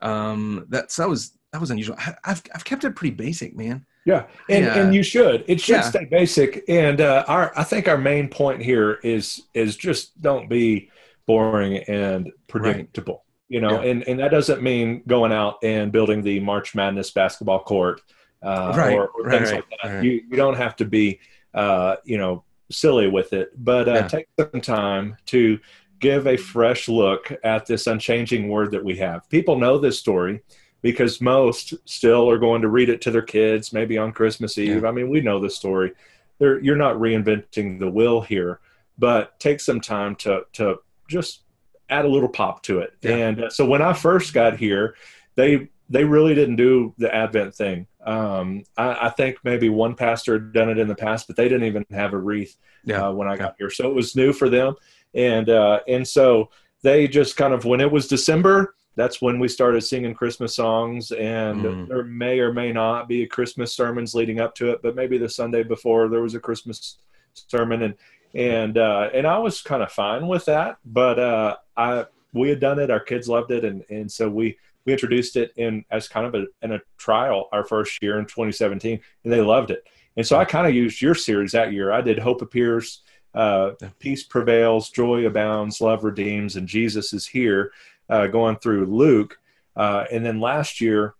Um, 0.00 0.66
that's 0.68 0.96
that 0.96 1.08
was 1.08 1.32
that 1.52 1.60
was 1.60 1.70
unusual. 1.70 1.96
I, 1.98 2.14
I've 2.24 2.42
I've 2.54 2.64
kept 2.64 2.84
it 2.84 2.94
pretty 2.96 3.14
basic, 3.14 3.56
man. 3.56 3.84
Yeah, 4.04 4.26
and 4.48 4.64
Yeah. 4.64 4.78
and 4.78 4.94
you 4.94 5.02
should. 5.02 5.44
It 5.48 5.60
should 5.60 5.76
Yeah. 5.76 5.80
stay 5.82 6.04
basic. 6.04 6.64
And 6.68 7.00
uh, 7.00 7.24
our 7.28 7.52
I 7.56 7.64
think 7.64 7.88
our 7.88 7.98
main 7.98 8.28
point 8.28 8.62
here 8.62 8.98
is 9.02 9.42
is 9.54 9.76
just 9.76 10.20
don't 10.20 10.48
be 10.48 10.90
boring 11.26 11.78
and 11.88 12.30
predictable. 12.46 13.24
You 13.48 13.60
know, 13.60 13.82
Yeah. 13.82 13.90
and 13.90 14.02
and 14.08 14.20
that 14.20 14.30
doesn't 14.30 14.62
mean 14.62 15.02
going 15.06 15.32
out 15.32 15.56
and 15.62 15.90
building 15.92 16.22
the 16.22 16.40
March 16.40 16.74
Madness 16.74 17.10
basketball 17.10 17.60
court 17.64 18.00
uh, 18.42 18.72
Right, 18.76 18.94
or, 18.94 19.08
or 19.08 19.30
things 19.30 19.50
right, 19.50 19.56
like 19.56 19.64
that. 19.82 19.94
right. 19.96 20.04
You 20.04 20.12
you 20.30 20.36
don't 20.36 20.56
have 20.56 20.76
to 20.76 20.84
be 20.84 21.18
uh, 21.54 21.96
you 22.04 22.18
know 22.18 22.44
silly 22.70 23.08
with 23.08 23.32
it, 23.32 23.50
but 23.56 23.88
uh, 23.88 23.92
Yeah. 23.94 24.08
take 24.08 24.28
some 24.38 24.60
time 24.60 25.16
to 25.26 25.58
give 26.00 26.26
a 26.26 26.36
fresh 26.36 26.88
look 26.88 27.32
at 27.42 27.66
this 27.66 27.86
unchanging 27.86 28.48
word 28.48 28.70
that 28.70 28.84
we 28.84 28.96
have. 28.96 29.28
People 29.30 29.58
know 29.58 29.78
this 29.78 29.98
story. 29.98 30.40
because 30.80 31.20
most 31.20 31.74
still 31.86 32.30
are 32.30 32.38
going 32.38 32.62
to 32.62 32.68
read 32.68 32.88
it 32.88 33.00
to 33.00 33.10
their 33.10 33.20
kids, 33.20 33.72
maybe 33.72 33.98
on 33.98 34.12
Christmas 34.12 34.56
Eve. 34.58 34.82
Yeah. 34.82 34.88
I 34.88 34.92
mean, 34.92 35.08
we 35.10 35.20
know 35.20 35.40
the 35.40 35.50
story. 35.50 35.90
They're, 36.38 36.60
you're 36.60 36.76
not 36.76 36.94
reinventing 36.94 37.80
the 37.80 37.90
wheel 37.90 38.20
here, 38.20 38.60
but 38.96 39.40
take 39.40 39.58
some 39.58 39.80
time 39.80 40.14
to 40.16 40.42
to 40.52 40.76
just 41.08 41.42
add 41.90 42.04
a 42.04 42.08
little 42.08 42.28
pop 42.28 42.62
to 42.62 42.78
it. 42.78 42.92
Yeah. 43.02 43.16
And 43.16 43.42
uh, 43.44 43.50
so 43.50 43.66
when 43.66 43.82
I 43.82 43.92
first 43.92 44.32
got 44.32 44.56
here, 44.56 44.94
they 45.34 45.68
they 45.90 46.04
really 46.04 46.36
didn't 46.36 46.56
do 46.56 46.94
the 46.96 47.12
Advent 47.12 47.56
thing. 47.56 47.88
Um, 48.08 48.64
I, 48.78 49.08
I, 49.08 49.10
think 49.10 49.36
maybe 49.44 49.68
one 49.68 49.94
pastor 49.94 50.32
had 50.34 50.54
done 50.54 50.70
it 50.70 50.78
in 50.78 50.88
the 50.88 50.94
past, 50.94 51.26
but 51.26 51.36
they 51.36 51.46
didn't 51.46 51.66
even 51.66 51.84
have 51.90 52.14
a 52.14 52.16
wreath 52.16 52.56
yeah. 52.82 53.08
uh, 53.08 53.12
when 53.12 53.28
I 53.28 53.36
got 53.36 53.56
here, 53.58 53.68
so 53.68 53.86
it 53.86 53.94
was 53.94 54.16
new 54.16 54.32
for 54.32 54.48
them. 54.48 54.76
And 55.14 55.50
uh, 55.50 55.80
and 55.86 56.08
so 56.08 56.48
they 56.82 57.06
just 57.06 57.36
kind 57.36 57.52
of 57.52 57.66
when 57.66 57.82
it 57.82 57.92
was 57.92 58.08
December, 58.08 58.74
that's 58.96 59.20
when 59.20 59.38
we 59.38 59.46
started 59.46 59.82
singing 59.82 60.14
Christmas 60.14 60.54
songs, 60.54 61.10
and 61.10 61.62
mm. 61.62 61.88
there 61.88 62.02
may 62.02 62.40
or 62.40 62.50
may 62.50 62.72
not 62.72 63.08
be 63.08 63.26
Christmas 63.26 63.74
sermons 63.74 64.14
leading 64.14 64.40
up 64.40 64.54
to 64.54 64.70
it, 64.70 64.80
but 64.82 64.96
maybe 64.96 65.18
the 65.18 65.28
Sunday 65.28 65.62
before 65.62 66.08
there 66.08 66.22
was 66.22 66.34
a 66.34 66.40
Christmas 66.40 66.96
sermon, 67.34 67.82
and 67.82 67.94
and 68.34 68.78
uh, 68.78 69.10
and 69.12 69.26
I 69.26 69.38
was 69.38 69.60
kind 69.60 69.82
of 69.82 69.92
fine 69.92 70.26
with 70.26 70.46
that. 70.46 70.78
But 70.82 71.18
uh, 71.18 71.56
I 71.76 72.06
we 72.32 72.48
had 72.48 72.60
done 72.60 72.78
it, 72.78 72.90
our 72.90 73.00
kids 73.00 73.28
loved 73.28 73.50
it, 73.50 73.66
and 73.66 73.84
and 73.90 74.10
so 74.10 74.30
we 74.30 74.56
we 74.88 74.94
introduced 74.94 75.36
it 75.36 75.52
in 75.56 75.84
as 75.90 76.08
kind 76.08 76.26
of 76.26 76.34
a 76.34 76.46
in 76.62 76.72
a 76.72 76.80
trial 76.96 77.50
our 77.52 77.62
first 77.62 78.02
year 78.02 78.18
in 78.18 78.24
2017, 78.24 78.98
and 79.22 79.32
they 79.32 79.42
loved 79.42 79.70
it. 79.70 79.86
And 80.16 80.26
so 80.26 80.38
I 80.38 80.46
kind 80.46 80.66
of 80.66 80.74
used 80.74 81.02
your 81.02 81.14
series 81.14 81.52
that 81.52 81.74
year. 81.74 81.92
I 81.92 82.00
did 82.00 82.18
Hope 82.18 82.40
Appears, 82.40 83.02
uh, 83.34 83.72
Peace 83.98 84.24
Prevails, 84.24 84.88
Joy 84.88 85.26
Abounds, 85.26 85.82
Love 85.82 86.04
Redeems, 86.04 86.56
and 86.56 86.66
Jesus 86.66 87.12
is 87.12 87.26
Here 87.26 87.70
uh, 88.08 88.28
going 88.28 88.56
through 88.56 88.86
Luke. 88.86 89.38
Uh, 89.76 90.06
and 90.10 90.24
then 90.24 90.40
last 90.40 90.80
year, 90.80 91.14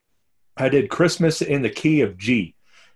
I 0.56 0.70
did 0.70 0.88
Christmas 0.88 1.42
in 1.42 1.60
the 1.60 1.68
key 1.68 2.00
of 2.00 2.16
G, 2.16 2.54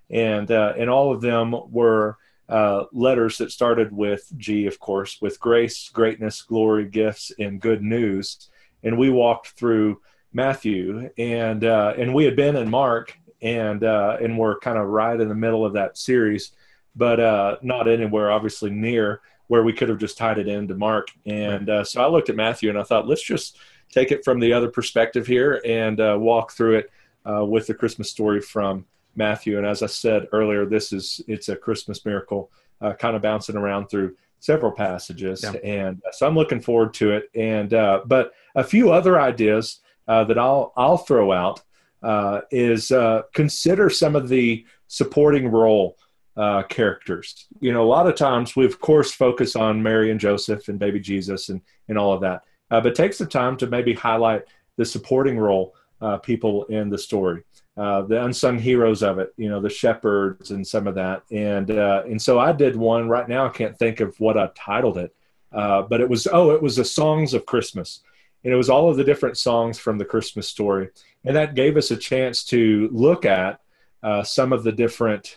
and 0.08 0.50
uh, 0.50 0.72
and 0.78 0.88
all 0.88 1.12
of 1.12 1.20
them 1.20 1.54
were 1.70 2.16
uh, 2.48 2.84
letters 2.92 3.36
that 3.38 3.52
started 3.52 3.92
with 3.92 4.26
G, 4.38 4.66
of 4.66 4.78
course, 4.78 5.18
with 5.20 5.38
grace, 5.38 5.90
greatness, 5.90 6.40
glory, 6.40 6.86
gifts, 6.86 7.30
and 7.38 7.60
good 7.60 7.82
news. 7.82 8.48
And 8.82 8.96
we 8.96 9.10
walked 9.10 9.48
through 9.48 10.00
Matthew, 10.32 11.10
and 11.18 11.64
uh, 11.64 11.94
and 11.96 12.14
we 12.14 12.24
had 12.24 12.36
been 12.36 12.56
in 12.56 12.70
Mark, 12.70 13.18
and 13.40 13.84
uh, 13.84 14.16
and 14.20 14.38
we're 14.38 14.58
kind 14.58 14.78
of 14.78 14.88
right 14.88 15.20
in 15.20 15.28
the 15.28 15.34
middle 15.34 15.64
of 15.64 15.74
that 15.74 15.98
series, 15.98 16.52
but 16.96 17.62
not 17.62 17.88
anywhere 17.88 18.30
obviously 18.30 18.70
near 18.70 19.20
where 19.48 19.62
we 19.62 19.72
could 19.72 19.88
have 19.88 19.98
just 19.98 20.16
tied 20.16 20.38
it 20.38 20.48
into 20.48 20.74
Mark. 20.74 21.08
And 21.26 21.68
so 21.86 22.02
I 22.02 22.08
looked 22.08 22.30
at 22.30 22.36
Matthew, 22.36 22.70
and 22.70 22.78
I 22.78 22.82
thought, 22.82 23.06
let's 23.06 23.22
just 23.22 23.58
take 23.92 24.10
it 24.10 24.24
from 24.24 24.40
the 24.40 24.52
other 24.52 24.68
perspective 24.68 25.26
here 25.26 25.60
and 25.64 26.00
uh, 26.00 26.16
walk 26.18 26.52
through 26.52 26.78
it 26.78 26.90
uh, 27.30 27.44
with 27.44 27.66
the 27.66 27.74
Christmas 27.74 28.10
story 28.10 28.40
from 28.40 28.84
Matthew. 29.14 29.58
And 29.58 29.66
as 29.66 29.82
I 29.82 29.86
said 29.86 30.26
earlier, 30.32 30.64
this 30.66 30.92
is 30.92 31.20
it's 31.28 31.48
a 31.50 31.56
Christmas 31.56 32.04
miracle, 32.04 32.50
uh, 32.80 32.94
kind 32.94 33.14
of 33.14 33.22
bouncing 33.22 33.56
around 33.56 33.88
through 33.88 34.16
several 34.40 34.72
passages, 34.72 35.44
yeah. 35.44 35.52
and 35.62 36.02
so 36.12 36.26
I'm 36.26 36.34
looking 36.34 36.60
forward 36.60 36.94
to 36.94 37.12
it. 37.12 37.30
And 37.34 37.74
uh, 37.74 38.00
but 38.06 38.32
a 38.56 38.64
few 38.64 38.90
other 38.90 39.20
ideas 39.20 39.80
uh, 40.08 40.24
that 40.24 40.38
I'll 40.38 40.72
I'll 40.76 40.98
throw 40.98 41.32
out 41.32 41.62
uh, 42.02 42.42
is 42.50 42.92
consider 43.32 43.90
some 43.90 44.16
of 44.16 44.28
the 44.28 44.64
supporting 44.88 45.48
role. 45.48 45.96
Uh, 46.34 46.62
characters. 46.62 47.46
You 47.60 47.74
know, 47.74 47.82
a 47.82 47.84
lot 47.84 48.06
of 48.06 48.14
times 48.14 48.56
we, 48.56 48.64
of 48.64 48.80
course, 48.80 49.12
focus 49.12 49.54
on 49.54 49.82
Mary 49.82 50.10
and 50.10 50.18
Joseph 50.18 50.68
and 50.68 50.78
baby 50.78 50.98
Jesus 50.98 51.50
and, 51.50 51.60
and 51.88 51.98
all 51.98 52.14
of 52.14 52.22
that 52.22 52.44
uh, 52.72 52.80
but 52.80 52.94
take 52.94 53.12
some 53.12 53.28
time 53.28 53.56
to 53.58 53.66
maybe 53.66 53.92
highlight 53.92 54.44
the 54.76 54.84
supporting 54.84 55.38
role 55.38 55.74
uh, 56.00 56.16
people 56.16 56.64
in 56.64 56.88
the 56.88 56.98
story, 56.98 57.44
uh, 57.76 58.02
the 58.02 58.24
unsung 58.24 58.58
heroes 58.58 59.02
of 59.02 59.18
it, 59.18 59.32
you 59.36 59.48
know, 59.48 59.60
the 59.60 59.68
shepherds 59.68 60.50
and 60.50 60.66
some 60.66 60.86
of 60.86 60.94
that. 60.94 61.22
And 61.30 61.70
uh, 61.70 62.02
and 62.06 62.20
so 62.20 62.40
I 62.40 62.50
did 62.50 62.74
one 62.74 63.08
right 63.08 63.28
now. 63.28 63.46
I 63.46 63.50
can't 63.50 63.78
think 63.78 64.00
of 64.00 64.18
what 64.18 64.38
I 64.38 64.48
titled 64.56 64.96
it, 64.96 65.14
uh, 65.52 65.82
but 65.82 66.00
it 66.00 66.08
was 66.08 66.26
oh, 66.32 66.50
it 66.52 66.62
was 66.62 66.76
the 66.76 66.84
songs 66.84 67.34
of 67.34 67.44
Christmas, 67.44 68.00
and 68.44 68.52
it 68.52 68.56
was 68.56 68.70
all 68.70 68.90
of 68.90 68.96
the 68.96 69.04
different 69.04 69.38
songs 69.38 69.78
from 69.78 69.98
the 69.98 70.04
Christmas 70.04 70.48
story, 70.48 70.90
and 71.24 71.36
that 71.36 71.54
gave 71.54 71.76
us 71.76 71.90
a 71.90 71.96
chance 71.96 72.44
to 72.44 72.88
look 72.92 73.24
at. 73.24 73.58
Uh, 74.04 74.24
some 74.24 74.52
of 74.52 74.64
the 74.64 74.72
different 74.72 75.36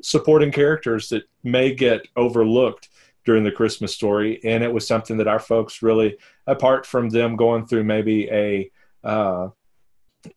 supporting 0.00 0.52
characters 0.52 1.08
that 1.08 1.24
may 1.42 1.74
get 1.74 2.06
overlooked 2.14 2.88
during 3.26 3.42
the 3.42 3.52
Christmas 3.52 3.92
story, 3.92 4.40
and 4.44 4.62
it 4.64 4.72
was 4.72 4.86
something 4.86 5.18
that 5.18 5.28
our 5.28 5.40
folks 5.40 5.82
really, 5.82 6.16
apart 6.46 6.86
from 6.86 7.10
them 7.10 7.36
going 7.36 7.66
through 7.66 7.84
maybe 7.84 8.30
a 8.30 8.70
uh, 9.04 9.48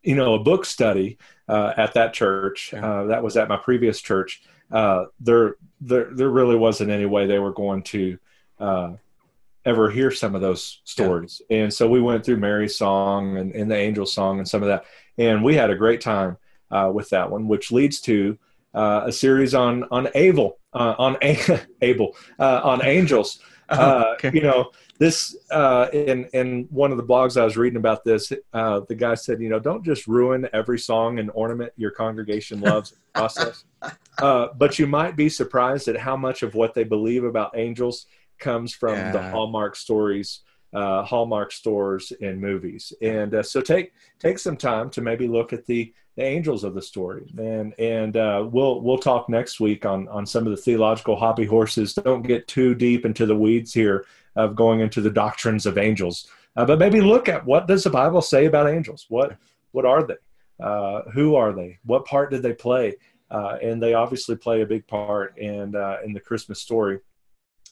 you 0.02 0.16
know 0.16 0.34
a 0.34 0.42
book 0.42 0.66
study 0.66 1.16
uh, 1.48 1.72
at 1.76 1.94
that 1.94 2.12
church, 2.12 2.74
uh, 2.74 3.04
that 3.04 3.22
was 3.22 3.36
at 3.36 3.48
my 3.48 3.56
previous 3.56 4.00
church. 4.00 4.42
Uh, 4.70 5.06
there, 5.18 5.56
there, 5.80 6.10
there 6.12 6.28
really 6.28 6.56
wasn't 6.56 6.90
any 6.90 7.06
way 7.06 7.26
they 7.26 7.38
were 7.38 7.52
going 7.52 7.82
to 7.82 8.18
uh, 8.58 8.92
ever 9.64 9.90
hear 9.90 10.10
some 10.10 10.34
of 10.34 10.40
those 10.40 10.80
stories, 10.84 11.42
yeah. 11.48 11.64
and 11.64 11.74
so 11.74 11.88
we 11.88 12.00
went 12.00 12.24
through 12.24 12.38
Mary's 12.38 12.76
song 12.76 13.36
and, 13.36 13.52
and, 13.54 13.70
the 13.70 13.76
angel 13.76 14.06
song 14.06 14.38
and 14.38 14.48
some 14.48 14.62
of 14.62 14.68
that, 14.68 14.84
and 15.18 15.42
we 15.44 15.54
had 15.54 15.70
a 15.70 15.76
great 15.76 16.00
time 16.00 16.36
uh, 16.70 16.90
with 16.92 17.10
that 17.10 17.30
one, 17.30 17.48
which 17.48 17.72
leads 17.72 18.00
to 18.00 18.38
a 18.74 19.10
series 19.12 19.54
on 19.54 19.84
on 19.90 20.08
Abel 20.14 20.60
uh, 20.72 20.94
on 20.98 21.16
Abel 21.82 22.16
uh, 22.38 22.60
on 22.62 22.84
angels. 22.84 23.40
Oh, 23.72 23.76
uh, 23.76 24.14
okay. 24.14 24.32
You 24.34 24.42
know 24.42 24.72
this 24.98 25.36
uh, 25.52 25.86
in 25.92 26.24
in 26.32 26.66
one 26.70 26.90
of 26.90 26.96
the 26.96 27.04
blogs 27.04 27.40
I 27.40 27.44
was 27.44 27.56
reading 27.56 27.76
about 27.76 28.02
this. 28.02 28.32
Uh, 28.52 28.80
the 28.88 28.96
guy 28.96 29.14
said, 29.14 29.40
you 29.40 29.48
know, 29.48 29.60
don't 29.60 29.84
just 29.84 30.08
ruin 30.08 30.48
every 30.52 30.76
song 30.76 31.20
and 31.20 31.30
ornament 31.34 31.72
your 31.76 31.92
congregation 31.92 32.58
loves 32.62 32.96
process, 33.14 33.62
uh, 34.18 34.48
but 34.58 34.80
you 34.80 34.88
might 34.88 35.14
be 35.14 35.28
surprised 35.28 35.86
at 35.86 35.96
how 35.96 36.16
much 36.16 36.42
of 36.42 36.56
what 36.56 36.74
they 36.74 36.82
believe 36.82 37.22
about 37.22 37.52
angels 37.56 38.06
comes 38.40 38.72
from 38.72 38.94
yeah. 38.94 39.12
the 39.12 39.22
Hallmark 39.30 39.76
stories 39.76 40.40
uh, 40.72 41.02
Hallmark 41.02 41.52
stores 41.52 42.12
and 42.20 42.40
movies. 42.40 42.92
And 43.02 43.34
uh, 43.34 43.42
so 43.42 43.60
take 43.60 43.92
take 44.18 44.38
some 44.38 44.56
time 44.56 44.90
to 44.90 45.00
maybe 45.00 45.26
look 45.26 45.52
at 45.52 45.66
the, 45.66 45.92
the 46.16 46.22
angels 46.22 46.64
of 46.64 46.74
the 46.74 46.82
story. 46.82 47.32
And 47.38 47.74
and 47.78 48.16
uh, 48.16 48.46
we'll 48.50 48.80
we'll 48.80 48.98
talk 48.98 49.28
next 49.28 49.60
week 49.60 49.84
on 49.84 50.08
on 50.08 50.26
some 50.26 50.46
of 50.46 50.50
the 50.50 50.62
theological 50.62 51.16
hobby 51.16 51.44
horses. 51.44 51.94
Don't 51.94 52.22
get 52.22 52.48
too 52.48 52.74
deep 52.74 53.04
into 53.04 53.26
the 53.26 53.36
weeds 53.36 53.72
here 53.74 54.04
of 54.36 54.54
going 54.54 54.80
into 54.80 55.00
the 55.00 55.10
doctrines 55.10 55.66
of 55.66 55.76
angels, 55.76 56.28
uh, 56.56 56.64
but 56.64 56.78
maybe 56.78 57.00
look 57.00 57.28
at 57.28 57.44
what 57.44 57.66
does 57.66 57.82
the 57.82 57.90
Bible 57.90 58.22
say 58.22 58.46
about 58.46 58.68
angels? 58.68 59.06
What 59.08 59.36
what 59.72 59.84
are 59.84 60.04
they? 60.04 60.14
Uh, 60.62 61.02
who 61.12 61.34
are 61.36 61.52
they? 61.52 61.78
What 61.84 62.04
part 62.04 62.30
did 62.30 62.42
they 62.42 62.52
play? 62.52 62.94
Uh, 63.30 63.58
and 63.62 63.80
they 63.80 63.94
obviously 63.94 64.34
play 64.36 64.60
a 64.60 64.66
big 64.66 64.86
part 64.86 65.36
in 65.38 65.74
in 66.04 66.12
the 66.12 66.20
Christmas 66.20 66.60
story 66.60 67.00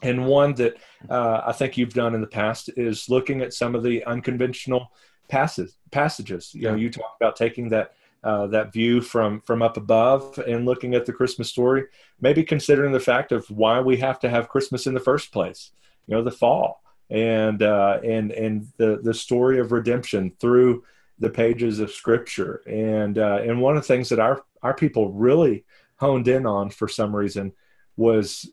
and 0.03 0.27
one 0.27 0.55
that 0.55 0.77
uh, 1.09 1.43
I 1.47 1.53
think 1.53 1.77
you've 1.77 1.95
done 1.95 2.15
in 2.15 2.21
the 2.21 2.27
past 2.27 2.71
is 2.77 3.09
looking 3.09 3.41
at 3.43 3.53
some 3.53 3.75
of 3.75 3.83
the 3.83 4.05
unconventional 4.05 4.93
passages. 5.29 5.77
Passages. 5.91 6.55
You 6.55 6.63
know, 6.63 6.75
you 6.75 6.91
talk 6.91 7.17
about 7.21 7.37
taking 7.37 7.71
that 7.71 7.95
uh, 8.23 8.47
that 8.49 8.73
view 8.73 9.01
from 9.01 9.41
from 9.41 9.63
up 9.63 9.77
above 9.77 10.39
and 10.47 10.67
looking 10.67 10.95
at 10.95 11.07
the 11.07 11.13
Christmas 11.13 11.49
story. 11.49 11.85
Maybe 12.21 12.45
considering 12.45 12.93
the 12.93 13.01
fact 13.01 13.33
of 13.33 13.49
why 13.51 13.81
we 13.81 13.97
have 13.99 14.19
to 14.21 14.29
have 14.29 14.49
Christmas 14.49 14.87
in 14.87 14.95
the 14.95 15.01
first 15.01 15.33
place. 15.33 15.71
You 16.07 16.17
know, 16.17 16.23
the 16.23 16.31
fall 16.31 16.83
and 17.11 17.63
uh, 17.63 18.01
and 18.05 18.33
and 18.33 18.69
the 18.77 19.01
the 19.03 19.15
story 19.15 19.59
of 19.59 19.73
redemption 19.73 20.33
through 20.41 20.85
the 21.19 21.31
pages 21.31 21.81
of 21.81 21.91
Scripture. 21.91 22.63
And 22.67 23.19
uh, 23.19 23.41
and 23.43 23.61
one 23.61 23.77
of 23.77 23.83
the 23.83 23.89
things 23.89 24.09
that 24.11 24.21
our 24.21 24.43
our 24.63 24.75
people 24.75 25.13
really 25.13 25.65
honed 25.97 26.29
in 26.29 26.47
on 26.47 26.71
for 26.71 26.89
some 26.89 27.15
reason 27.15 27.53
was 27.97 28.49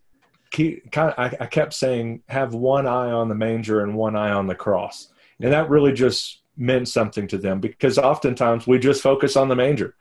keep 0.56 0.92
kind 0.92 1.12
of, 1.12 1.20
I, 1.20 1.44
I 1.44 1.46
kept 1.48 1.74
saying 1.74 2.22
have 2.30 2.54
one 2.54 2.88
eye 2.88 3.12
on 3.12 3.30
the 3.30 3.36
manger 3.36 3.82
and 3.82 3.96
one 3.96 4.16
eye 4.16 4.32
on 4.32 4.48
the 4.48 4.56
cross. 4.56 5.10
And 5.42 5.52
that 5.52 5.70
really 5.70 5.92
just 5.92 6.40
meant 6.58 6.88
something 6.88 7.28
to 7.28 7.38
them 7.38 7.60
because 7.60 7.98
oftentimes 7.98 8.66
we 8.66 8.80
just 8.80 9.02
focus 9.02 9.36
on 9.36 9.50
the 9.50 9.56
manger. 9.56 9.96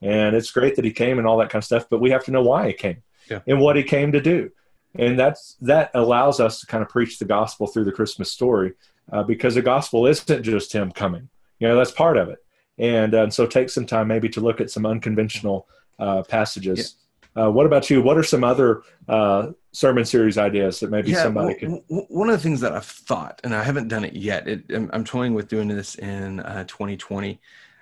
And 0.00 0.34
it's 0.34 0.50
great 0.50 0.74
that 0.76 0.84
he 0.84 0.92
came 0.92 1.18
and 1.18 1.26
all 1.26 1.38
that 1.38 1.50
kind 1.50 1.60
of 1.60 1.64
stuff 1.64 1.86
but 1.88 2.00
we 2.00 2.10
have 2.10 2.24
to 2.24 2.32
know 2.32 2.42
why 2.42 2.68
he 2.68 2.72
came 2.72 3.02
yeah. 3.30 3.38
and 3.46 3.60
what 3.60 3.76
he 3.76 3.84
came 3.84 4.10
to 4.12 4.20
do. 4.20 4.50
And 4.96 5.18
that's 5.18 5.56
that 5.60 5.92
allows 5.94 6.40
us 6.40 6.60
to 6.60 6.66
kind 6.66 6.82
of 6.82 6.88
preach 6.88 7.18
the 7.18 7.24
gospel 7.24 7.66
through 7.66 7.84
the 7.84 7.92
christmas 7.92 8.30
story 8.30 8.72
uh, 9.12 9.22
because 9.22 9.54
the 9.54 9.62
gospel 9.62 10.06
isn't 10.06 10.42
just 10.42 10.72
him 10.72 10.90
coming. 10.90 11.28
You 11.60 11.68
know 11.68 11.76
that's 11.76 11.92
part 11.92 12.16
of 12.16 12.28
it. 12.28 12.44
And, 12.78 13.14
uh, 13.14 13.22
and 13.24 13.32
so 13.32 13.46
take 13.46 13.70
some 13.70 13.86
time 13.86 14.08
maybe 14.08 14.28
to 14.30 14.40
look 14.40 14.60
at 14.60 14.70
some 14.70 14.84
unconventional 14.84 15.68
uh, 15.98 16.22
passages 16.22 16.96
uh, 17.36 17.50
what 17.50 17.66
about 17.66 17.88
you? 17.90 18.02
What 18.02 18.16
are 18.18 18.22
some 18.22 18.44
other 18.44 18.82
uh, 19.08 19.52
sermon 19.72 20.04
series 20.04 20.38
ideas 20.38 20.80
that 20.80 20.90
maybe 20.90 21.10
yeah, 21.10 21.22
somebody 21.22 21.54
could? 21.54 21.82
One 21.88 22.28
of 22.28 22.36
the 22.36 22.42
things 22.42 22.60
that 22.60 22.72
I've 22.72 22.84
thought, 22.84 23.40
and 23.44 23.54
I 23.54 23.62
haven't 23.62 23.88
done 23.88 24.04
it 24.04 24.14
yet. 24.14 24.48
It, 24.48 24.64
I'm, 24.70 24.90
I'm, 24.92 25.04
toying 25.04 25.34
with 25.34 25.48
doing 25.48 25.68
this 25.68 25.94
in 25.96 26.40
uh, 26.40 26.64
2020, 26.64 27.40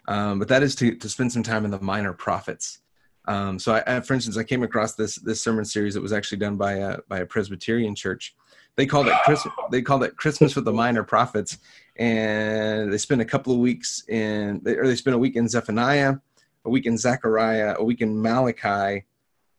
um, 0.08 0.38
but 0.38 0.48
that 0.48 0.62
is 0.62 0.74
to 0.76 0.94
to 0.94 1.08
spend 1.08 1.32
some 1.32 1.42
time 1.42 1.64
in 1.64 1.70
the 1.70 1.80
minor 1.80 2.12
prophets. 2.12 2.80
Um, 3.26 3.58
so, 3.58 3.74
I, 3.74 3.96
I, 3.96 4.00
for 4.00 4.14
instance, 4.14 4.36
I 4.36 4.44
came 4.44 4.62
across 4.62 4.94
this 4.94 5.16
this 5.16 5.42
sermon 5.42 5.64
series 5.64 5.94
that 5.94 6.02
was 6.02 6.12
actually 6.12 6.38
done 6.38 6.56
by 6.56 6.74
a 6.74 6.98
by 7.08 7.18
a 7.18 7.26
Presbyterian 7.26 7.94
church 7.94 8.34
they 8.76 8.86
called 8.86 9.08
it 9.08 9.14
Christmas. 9.24 9.54
They 9.70 9.82
called 9.82 10.04
it 10.04 10.16
Christmas 10.16 10.56
with 10.56 10.64
the 10.64 10.72
Minor 10.72 11.02
Prophets, 11.02 11.58
and 11.96 12.92
they 12.92 12.98
spent 12.98 13.20
a 13.20 13.24
couple 13.24 13.52
of 13.52 13.58
weeks 13.58 14.04
in, 14.08 14.62
or 14.66 14.86
they 14.86 14.96
spent 14.96 15.14
a 15.14 15.18
week 15.18 15.36
in 15.36 15.48
Zephaniah, 15.48 16.14
a 16.64 16.70
week 16.70 16.86
in 16.86 16.96
Zechariah, 16.96 17.76
a 17.78 17.84
week 17.84 18.00
in 18.00 18.20
Malachi, 18.20 19.04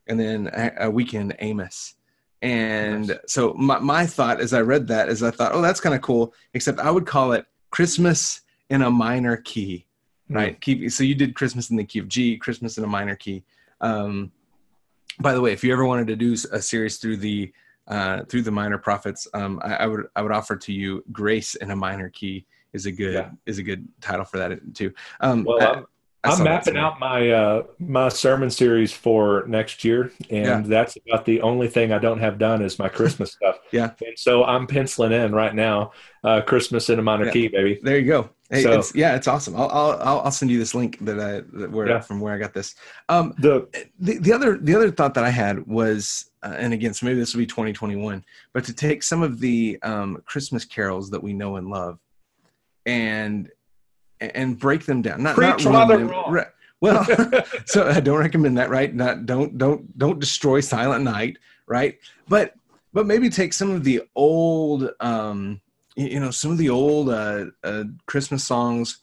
and 0.08 0.20
then 0.20 0.50
a, 0.54 0.86
a 0.86 0.92
week 0.92 1.14
Amos. 1.14 1.96
And 2.42 3.08
nice. 3.08 3.18
so 3.28 3.54
my, 3.54 3.80
my 3.80 4.06
thought 4.06 4.42
as 4.42 4.54
I 4.54 4.62
read 4.62 4.88
that 4.88 5.10
is 5.10 5.22
I 5.22 5.32
thought, 5.32 5.54
oh, 5.54 5.62
that's 5.62 5.80
kind 5.80 5.94
of 5.94 6.02
cool. 6.02 6.34
Except 6.54 6.80
I 6.80 6.90
would 6.90 7.06
call 7.06 7.34
it 7.34 7.46
Christmas 7.70 8.42
in 8.70 8.82
a 8.82 8.90
minor 8.90 9.38
key, 9.38 9.86
hmm. 10.28 10.36
right? 10.36 10.60
Mm-hmm. 10.60 10.88
So 10.90 11.04
you 11.04 11.16
did 11.16 11.36
Christmas 11.36 11.70
in 11.70 11.78
the 11.78 11.84
key 11.84 12.00
of 12.00 12.08
G, 12.08 12.38
Christmas 12.38 12.78
in 12.78 12.84
a 12.84 12.88
minor 12.88 13.16
key. 13.16 13.44
Um, 13.80 14.32
by 15.20 15.34
the 15.34 15.42
way, 15.42 15.54
if 15.54 15.64
you 15.64 15.72
ever 15.74 15.86
wanted 15.86 16.08
to 16.08 16.16
do 16.16 16.34
a 16.52 16.62
series 16.62 16.98
through 16.98 17.18
the 17.18 17.52
uh, 17.88 18.24
through 18.26 18.44
the 18.44 18.52
minor 18.52 18.78
prophets, 18.78 19.28
um, 19.34 19.60
I, 19.64 19.76
I, 19.76 19.86
would 19.88 20.08
I 20.16 20.22
would 20.22 20.32
offer 20.32 20.56
to 20.56 20.72
you 20.72 21.04
grace 21.12 21.56
in 21.56 21.72
a 21.72 21.76
minor 21.76 22.10
key 22.10 22.46
is 22.74 22.86
a 22.86 22.92
good 22.92 23.14
yeah. 23.14 23.32
is 23.46 23.58
a 23.58 23.64
good 23.64 23.88
title 24.00 24.24
for 24.24 24.38
that 24.38 24.60
too. 24.74 24.94
Um, 25.20 25.44
well, 25.44 25.62
I'm, 25.62 25.86
I'm 26.24 26.44
mapping 26.44 26.78
out 26.78 27.00
my 27.00 27.30
uh, 27.32 27.64
my 27.80 28.10
sermon 28.10 28.52
series 28.52 28.92
for 28.92 29.44
next 29.48 29.84
year, 29.84 30.12
and 30.30 30.46
yeah. 30.46 30.62
that's 30.62 30.98
about 31.08 31.26
the 31.26 31.42
only 31.42 31.68
thing 31.68 31.92
I 31.92 31.98
don't 31.98 32.20
have 32.20 32.38
done 32.38 32.62
is 32.62 32.78
my 32.78 32.90
Christmas 32.90 33.32
stuff. 33.34 33.58
Yeah, 33.72 33.92
and 34.06 34.18
so 34.18 34.44
I'm 34.44 34.68
penciling 34.68 35.14
in 35.14 35.34
right 35.34 35.56
now, 35.56 35.94
uh, 36.24 36.42
Christmas 36.42 36.90
in 36.90 37.00
a 37.00 37.02
minor 37.02 37.26
yeah. 37.26 37.32
key, 37.32 37.48
baby. 37.48 37.80
There 37.82 37.98
you 37.98 38.06
go. 38.06 38.30
Hey, 38.52 38.64
so, 38.64 38.80
it's, 38.80 38.94
yeah, 38.94 39.16
it's 39.16 39.28
awesome. 39.28 39.56
I'll, 39.56 39.70
I'll 39.70 40.20
I'll 40.22 40.32
send 40.32 40.52
you 40.52 40.60
this 40.60 40.76
link 40.76 41.00
that 41.00 41.20
I 41.20 41.42
that 41.58 41.72
where 41.72 41.88
yeah. 41.88 42.02
from 42.02 42.20
where 42.20 42.34
I 42.34 42.38
got 42.38 42.54
this. 42.54 42.76
Um, 43.10 43.34
the, 43.40 43.68
the 44.00 44.20
the 44.20 44.34
other 44.34 44.58
the 44.58 44.76
other 44.76 44.92
thought 44.92 45.16
that 45.16 45.24
I 45.24 45.30
had 45.30 45.66
was, 45.66 46.30
uh, 46.44 46.56
and 46.58 46.74
again, 46.74 46.94
so 46.94 47.06
maybe 47.08 47.20
this 47.20 47.34
will 47.34 47.40
be 47.40 47.48
2021, 47.48 48.24
but 48.54 48.64
to 48.66 48.74
take 48.74 49.02
some 49.02 49.24
of 49.24 49.40
the 49.40 49.80
um, 49.82 50.22
Christmas 50.26 50.66
carols 50.66 51.10
that 51.10 51.24
we 51.24 51.34
know 51.34 51.56
and 51.56 51.70
love, 51.70 51.98
and 52.86 53.50
and 54.22 54.58
break 54.58 54.86
them 54.86 55.02
down. 55.02 55.24
Not, 55.24 55.36
Preach 55.36 55.66
not. 55.66 55.90
Wrong. 55.90 56.46
Well, 56.80 57.06
so 57.66 57.88
I 57.88 58.00
don't 58.00 58.20
recommend 58.20 58.58
that, 58.58 58.70
right? 58.70 58.94
Not 58.94 59.26
don't 59.26 59.58
don't 59.58 59.98
don't 59.98 60.20
destroy 60.20 60.60
Silent 60.62 61.04
Night, 61.04 61.38
right? 61.68 61.98
But 62.28 62.54
but 62.94 63.06
maybe 63.06 63.30
take 63.30 63.54
some 63.54 63.72
of 63.72 63.84
the 63.84 64.04
old 64.16 64.90
um, 65.00 65.62
you 65.96 66.20
know 66.20 66.32
some 66.32 66.52
of 66.52 66.58
the 66.58 66.70
old 66.70 67.10
uh, 67.10 67.46
uh, 67.64 67.84
Christmas 68.06 68.44
songs. 68.44 69.00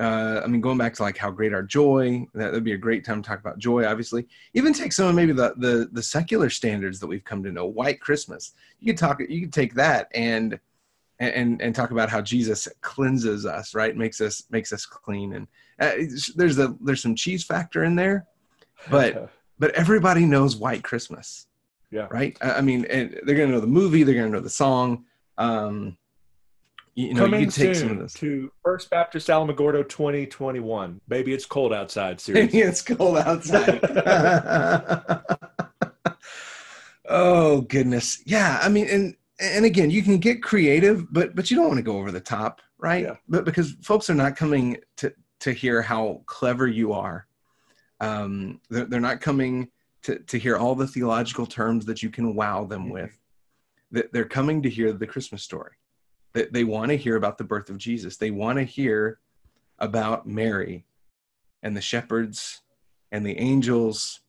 Uh, 0.00 0.40
I 0.42 0.48
mean, 0.48 0.60
going 0.60 0.78
back 0.78 0.94
to 0.94 1.02
like 1.02 1.16
"How 1.16 1.30
Great 1.30 1.54
Our 1.54 1.62
Joy," 1.62 2.26
that 2.34 2.52
would 2.52 2.64
be 2.64 2.72
a 2.72 2.78
great 2.78 3.04
time 3.04 3.22
to 3.22 3.28
talk 3.28 3.38
about 3.38 3.58
joy. 3.58 3.86
Obviously, 3.86 4.26
even 4.54 4.72
take 4.72 4.92
some 4.92 5.06
of 5.06 5.14
maybe 5.14 5.32
the, 5.32 5.54
the 5.56 5.88
the 5.92 6.02
secular 6.02 6.50
standards 6.50 6.98
that 6.98 7.06
we've 7.06 7.24
come 7.24 7.44
to 7.44 7.52
know. 7.52 7.66
White 7.66 8.00
Christmas. 8.00 8.54
You 8.80 8.92
could 8.92 8.98
talk. 8.98 9.20
You 9.20 9.42
could 9.42 9.52
take 9.52 9.74
that 9.74 10.08
and 10.14 10.58
and 11.20 11.62
and 11.62 11.74
talk 11.74 11.90
about 11.90 12.08
how 12.08 12.20
Jesus 12.20 12.68
cleanses 12.80 13.46
us, 13.46 13.74
right? 13.74 13.96
Makes 13.96 14.20
us 14.20 14.44
makes 14.50 14.72
us 14.72 14.86
clean. 14.86 15.34
And 15.34 15.48
uh, 15.80 15.92
there's 16.34 16.58
a 16.58 16.76
there's 16.80 17.02
some 17.02 17.14
cheese 17.14 17.44
factor 17.44 17.84
in 17.84 17.94
there, 17.94 18.26
but 18.90 19.30
but 19.58 19.70
everybody 19.72 20.26
knows 20.26 20.56
White 20.56 20.82
Christmas. 20.82 21.46
Yeah. 21.90 22.08
Right. 22.10 22.36
I 22.40 22.60
mean, 22.60 22.86
and 22.86 23.20
they're 23.24 23.36
gonna 23.36 23.52
know 23.52 23.60
the 23.60 23.66
movie. 23.66 24.02
They're 24.02 24.16
gonna 24.16 24.30
know 24.30 24.40
the 24.40 24.50
song. 24.50 25.04
Um, 25.38 25.96
you 26.96 27.14
know, 27.14 27.22
Coming 27.22 27.40
you 27.40 27.46
can 27.46 27.54
take 27.54 27.74
some 27.74 27.90
of 27.90 27.98
this 27.98 28.14
to 28.14 28.52
First 28.62 28.90
Baptist 28.90 29.28
Alamogordo 29.28 29.88
2021. 29.88 31.00
Baby, 31.08 31.34
it's 31.34 31.46
cold 31.46 31.72
outside. 31.72 32.20
Seriously, 32.20 32.60
it's 32.60 32.82
cold 32.82 33.18
outside. 33.18 33.80
oh 37.08 37.62
goodness, 37.62 38.22
yeah. 38.24 38.60
I 38.62 38.68
mean, 38.68 38.86
and 38.88 39.16
and 39.40 39.64
again, 39.64 39.90
you 39.90 40.02
can 40.02 40.18
get 40.18 40.42
creative, 40.42 41.12
but 41.12 41.34
but 41.34 41.50
you 41.50 41.56
don't 41.56 41.68
want 41.68 41.78
to 41.78 41.82
go 41.82 41.98
over 41.98 42.12
the 42.12 42.20
top, 42.20 42.60
right? 42.78 43.04
Yeah. 43.04 43.16
But 43.28 43.44
because 43.44 43.72
folks 43.82 44.08
are 44.10 44.14
not 44.14 44.36
coming 44.36 44.78
to 44.98 45.12
to 45.40 45.52
hear 45.52 45.82
how 45.82 46.22
clever 46.26 46.66
you 46.66 46.92
are. 46.92 47.26
Um, 48.00 48.60
they're, 48.70 48.86
they're 48.86 49.00
not 49.00 49.20
coming 49.20 49.68
to 50.02 50.18
to 50.18 50.38
hear 50.38 50.56
all 50.56 50.74
the 50.74 50.86
theological 50.86 51.46
terms 51.46 51.84
that 51.86 52.02
you 52.02 52.10
can 52.10 52.34
wow 52.34 52.64
them 52.64 52.84
mm-hmm. 52.84 52.92
with. 52.92 53.18
They're 54.12 54.24
coming 54.24 54.62
to 54.62 54.70
hear 54.70 54.92
the 54.92 55.06
Christmas 55.06 55.42
story. 55.42 55.72
They, 56.32 56.46
they 56.46 56.64
want 56.64 56.90
to 56.90 56.96
hear 56.96 57.16
about 57.16 57.38
the 57.38 57.44
birth 57.44 57.70
of 57.70 57.78
Jesus. 57.78 58.16
They 58.16 58.32
want 58.32 58.58
to 58.58 58.64
hear 58.64 59.20
about 59.78 60.26
Mary 60.26 60.84
and 61.62 61.76
the 61.76 61.80
shepherds 61.80 62.60
and 63.12 63.24
the 63.24 63.38
angels 63.38 64.20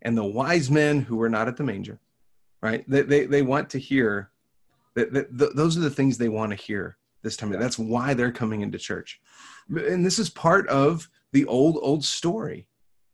and 0.00 0.16
the 0.16 0.24
wise 0.24 0.70
men 0.70 1.02
who 1.02 1.16
were 1.16 1.28
not 1.28 1.46
at 1.46 1.56
the 1.56 1.62
manger, 1.62 2.00
right? 2.62 2.84
They, 2.88 3.02
they, 3.02 3.26
they 3.26 3.42
want 3.42 3.68
to 3.70 3.78
hear 3.78 4.31
that, 4.94 5.12
that 5.12 5.38
th- 5.38 5.52
those 5.54 5.76
are 5.76 5.80
the 5.80 5.90
things 5.90 6.18
they 6.18 6.28
want 6.28 6.50
to 6.50 6.56
hear 6.56 6.96
this 7.22 7.36
time. 7.36 7.50
That's 7.50 7.78
why 7.78 8.14
they're 8.14 8.32
coming 8.32 8.62
into 8.62 8.78
church. 8.78 9.20
And 9.68 10.04
this 10.04 10.18
is 10.18 10.30
part 10.30 10.68
of 10.68 11.08
the 11.32 11.44
old, 11.46 11.78
old 11.80 12.04
story, 12.04 12.66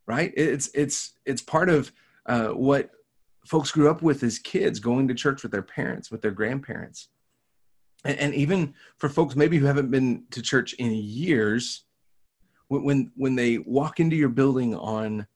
right? 0.06 0.32
It's, 0.36 0.70
it's, 0.74 1.12
it's 1.24 1.42
part 1.42 1.68
of 1.68 1.92
uh, 2.26 2.48
what 2.48 2.90
folks 3.46 3.70
grew 3.70 3.90
up 3.90 4.02
with 4.02 4.22
as 4.22 4.38
kids, 4.38 4.80
going 4.80 5.08
to 5.08 5.14
church 5.14 5.42
with 5.42 5.52
their 5.52 5.62
parents, 5.62 6.10
with 6.10 6.22
their 6.22 6.30
grandparents 6.30 7.08
and, 8.04 8.18
and 8.18 8.34
even 8.34 8.74
for 8.96 9.08
folks 9.08 9.36
maybe 9.36 9.58
who 9.58 9.66
haven't 9.66 9.90
been 9.90 10.24
to 10.30 10.42
church 10.42 10.72
in 10.74 10.92
years 10.92 11.84
when 12.68 13.10
when 13.16 13.34
they 13.34 13.58
walk 13.58 14.00
into 14.00 14.16
your 14.16 14.28
building 14.28 14.74
on 14.74 15.26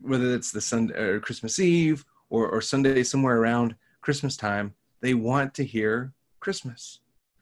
whether 0.00 0.34
it's 0.34 0.50
the 0.50 0.60
Sunday 0.60 0.94
or 0.94 1.20
Christmas 1.20 1.58
Eve 1.58 2.04
or, 2.30 2.48
or 2.48 2.60
Sunday 2.60 3.02
somewhere 3.02 3.36
around 3.36 3.74
Christmas 4.00 4.36
time, 4.36 4.74
they 5.00 5.14
want 5.14 5.54
to 5.54 5.64
hear 5.64 6.12
Christmas. 6.40 7.00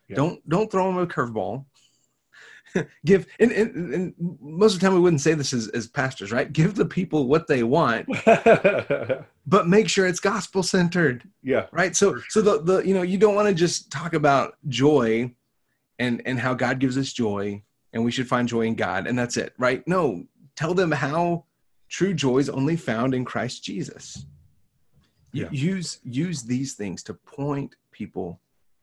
Yeah. 0.09 0.17
Don't 0.17 0.49
don't 0.49 0.71
throw 0.71 0.87
them 0.87 0.99
a 0.99 1.07
curveball. 1.07 1.65
give 3.05 3.27
and, 3.39 3.53
and, 3.53 3.95
and, 3.95 4.15
most 4.41 4.75
of 4.75 4.81
the 4.81 4.87
time 4.87 4.95
we 4.95 5.01
wouldn't 5.01 5.21
say 5.21 5.35
this 5.35 5.53
as, 5.53 5.69
as 5.69 5.87
pastors 5.87 6.33
right 6.33 6.53
give 6.53 6.75
the 6.75 6.85
people 6.85 7.27
what 7.27 7.47
they 7.47 7.63
want 7.63 8.07
but 9.47 9.69
make 9.69 9.89
sure 9.89 10.07
it's 10.07 10.21
gospel 10.21 10.63
centered 10.63 11.29
yeah 11.43 11.67
right 11.73 11.95
so 11.95 12.13
sure. 12.13 12.25
so 12.29 12.41
the, 12.41 12.63
the 12.63 12.87
you 12.87 12.95
know 12.95 13.03
you 13.03 13.19
don't 13.19 13.35
want 13.35 13.49
to 13.49 13.55
just 13.55 13.91
talk 13.91 14.15
about 14.15 14.57
joy 14.69 15.31
and 15.99 16.23
and 16.25 16.39
how 16.39 16.55
god 16.55 16.79
gives 16.79 16.97
us 16.97 17.13
joy 17.13 17.63
and 17.93 18.05
we 18.05 18.11
should 18.11 18.29
find 18.29 18.49
joy 18.49 18.63
in 18.63 18.75
god 18.75 19.07
and 19.07 19.19
that's 19.19 19.37
it 19.37 19.53
right 19.59 19.87
no 19.87 20.25
tell 20.57 20.75
them 20.75 20.91
how 20.91 21.45
true 21.89 22.15
joy 22.15 22.39
is 22.39 22.49
only 22.49 22.77
found 22.77 23.15
in 23.15 23.25
christ 23.25 23.63
jesus 23.63 24.25
yeah. 25.33 25.49
use 25.51 26.01
use 26.05 26.43
these 26.43 26.75
things 26.75 27.03
to 27.03 27.15
point 27.15 27.75
people 27.91 28.41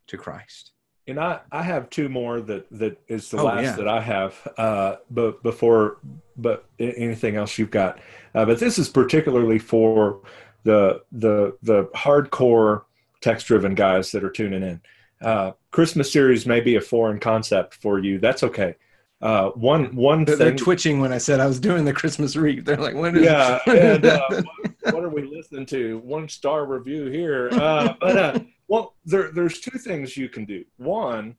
to 0.08 0.18
christ 0.18 0.72
and 1.10 1.20
I, 1.20 1.40
I 1.52 1.64
have 1.64 1.90
two 1.90 2.08
more 2.08 2.40
that, 2.42 2.68
that 2.72 3.02
is 3.08 3.30
the 3.30 3.40
oh, 3.40 3.46
last 3.46 3.64
yeah. 3.64 3.76
that 3.78 3.88
I 3.88 4.00
have, 4.00 4.48
uh, 4.58 4.96
but 5.10 5.42
before, 5.42 5.98
but 6.38 6.66
anything 6.78 7.36
else 7.36 7.58
you've 7.58 7.72
got, 7.72 8.00
uh, 8.36 8.46
but 8.46 8.60
this 8.60 8.78
is 8.78 8.90
particularly 8.90 9.58
for 9.58 10.22
the, 10.64 11.02
the, 11.12 11.58
the 11.64 11.86
hardcore 11.96 12.84
text 13.22 13.48
driven 13.48 13.74
guys 13.74 14.12
that 14.12 14.24
are 14.24 14.30
tuning 14.30 14.62
in. 14.62 14.82
Uh, 15.22 15.52
Christmas 15.72 16.12
series 16.14 16.46
may 16.46 16.60
be 16.60 16.76
a 16.76 16.82
foreign 16.82 17.20
concept 17.20 17.74
for 17.74 18.00
you. 18.00 18.20
That's 18.20 18.44
okay. 18.44 18.76
Uh, 19.22 19.50
one 19.50 19.94
one 19.96 20.24
they're, 20.24 20.38
thing, 20.38 20.48
they're 20.48 20.56
twitching 20.56 21.02
when 21.02 21.12
I 21.12 21.18
said 21.18 21.42
I 21.42 21.46
was 21.46 21.60
doing 21.60 21.84
the 21.84 21.92
Christmas 21.92 22.38
wreath. 22.38 22.64
They're 22.64 22.78
like, 22.78 22.96
"When 22.96 23.18
is 23.18 23.24
yeah?" 23.24 23.60
and, 23.68 24.06
uh, 24.06 24.22
what, 24.30 24.94
what, 24.94 25.04
are 25.04 25.10
we 25.10 25.24
listening 25.24 25.66
to? 25.68 25.98
One 26.00 26.30
star 26.30 26.66
review 26.66 27.08
here. 27.08 27.50
Uh, 27.52 27.96
but 28.00 28.18
uh, 28.18 28.40
well, 28.70 28.96
there, 29.04 29.32
there's 29.34 29.60
two 29.60 29.78
things 29.78 30.16
you 30.16 30.30
can 30.30 30.46
do. 30.46 30.64
One 30.78 31.36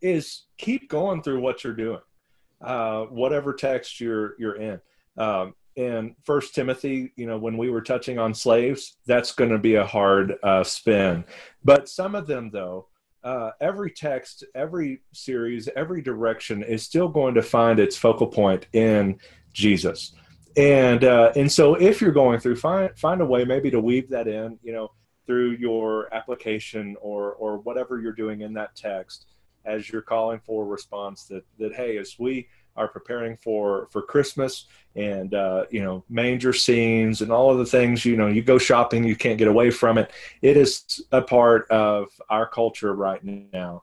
is 0.00 0.46
keep 0.58 0.88
going 0.88 1.22
through 1.22 1.40
what 1.40 1.62
you're 1.62 1.74
doing, 1.74 2.00
uh, 2.60 3.02
whatever 3.04 3.52
text 3.54 4.00
you're 4.00 4.34
you're 4.40 4.56
in. 4.56 4.80
Um, 5.16 5.54
in 5.76 6.16
First 6.24 6.54
Timothy, 6.54 7.12
you 7.16 7.26
know, 7.26 7.38
when 7.38 7.56
we 7.56 7.70
were 7.70 7.82
touching 7.82 8.18
on 8.18 8.34
slaves, 8.34 8.96
that's 9.06 9.32
going 9.32 9.50
to 9.50 9.58
be 9.58 9.76
a 9.76 9.86
hard 9.86 10.34
uh, 10.42 10.64
spin. 10.64 11.24
But 11.62 11.88
some 11.88 12.14
of 12.14 12.26
them, 12.26 12.50
though, 12.50 12.88
uh, 13.26 13.50
every 13.60 13.90
text, 13.90 14.44
every 14.54 15.02
series, 15.12 15.68
every 15.74 16.00
direction 16.00 16.62
is 16.62 16.84
still 16.84 17.08
going 17.08 17.34
to 17.34 17.42
find 17.42 17.80
its 17.80 17.96
focal 17.96 18.28
point 18.28 18.68
in 18.72 19.18
Jesus. 19.52 20.14
And 20.56 21.02
uh, 21.02 21.32
and 21.34 21.50
so, 21.50 21.74
if 21.74 22.00
you're 22.00 22.12
going 22.12 22.38
through, 22.38 22.56
find 22.56 22.96
find 22.96 23.20
a 23.20 23.26
way 23.26 23.44
maybe 23.44 23.68
to 23.72 23.80
weave 23.80 24.08
that 24.10 24.28
in. 24.28 24.60
You 24.62 24.72
know, 24.72 24.92
through 25.26 25.56
your 25.56 26.14
application 26.14 26.96
or 27.00 27.32
or 27.32 27.58
whatever 27.58 28.00
you're 28.00 28.12
doing 28.12 28.42
in 28.42 28.54
that 28.54 28.76
text 28.76 29.26
as 29.64 29.90
you're 29.90 30.02
calling 30.02 30.40
for 30.46 30.62
a 30.62 30.66
response 30.66 31.24
that 31.24 31.44
that 31.58 31.74
hey 31.74 31.98
as 31.98 32.14
we 32.20 32.46
are 32.76 32.88
preparing 32.88 33.36
for 33.36 33.88
for 33.90 34.02
christmas 34.02 34.66
and 34.94 35.34
uh, 35.34 35.64
you 35.70 35.82
know 35.82 36.04
manger 36.08 36.52
scenes 36.52 37.22
and 37.22 37.30
all 37.30 37.50
of 37.50 37.58
the 37.58 37.66
things 37.66 38.04
you 38.04 38.16
know 38.16 38.26
you 38.26 38.42
go 38.42 38.58
shopping 38.58 39.04
you 39.04 39.16
can't 39.16 39.38
get 39.38 39.48
away 39.48 39.70
from 39.70 39.98
it 39.98 40.10
it 40.42 40.56
is 40.56 41.02
a 41.12 41.22
part 41.22 41.68
of 41.70 42.08
our 42.30 42.46
culture 42.46 42.94
right 42.94 43.22
now 43.24 43.82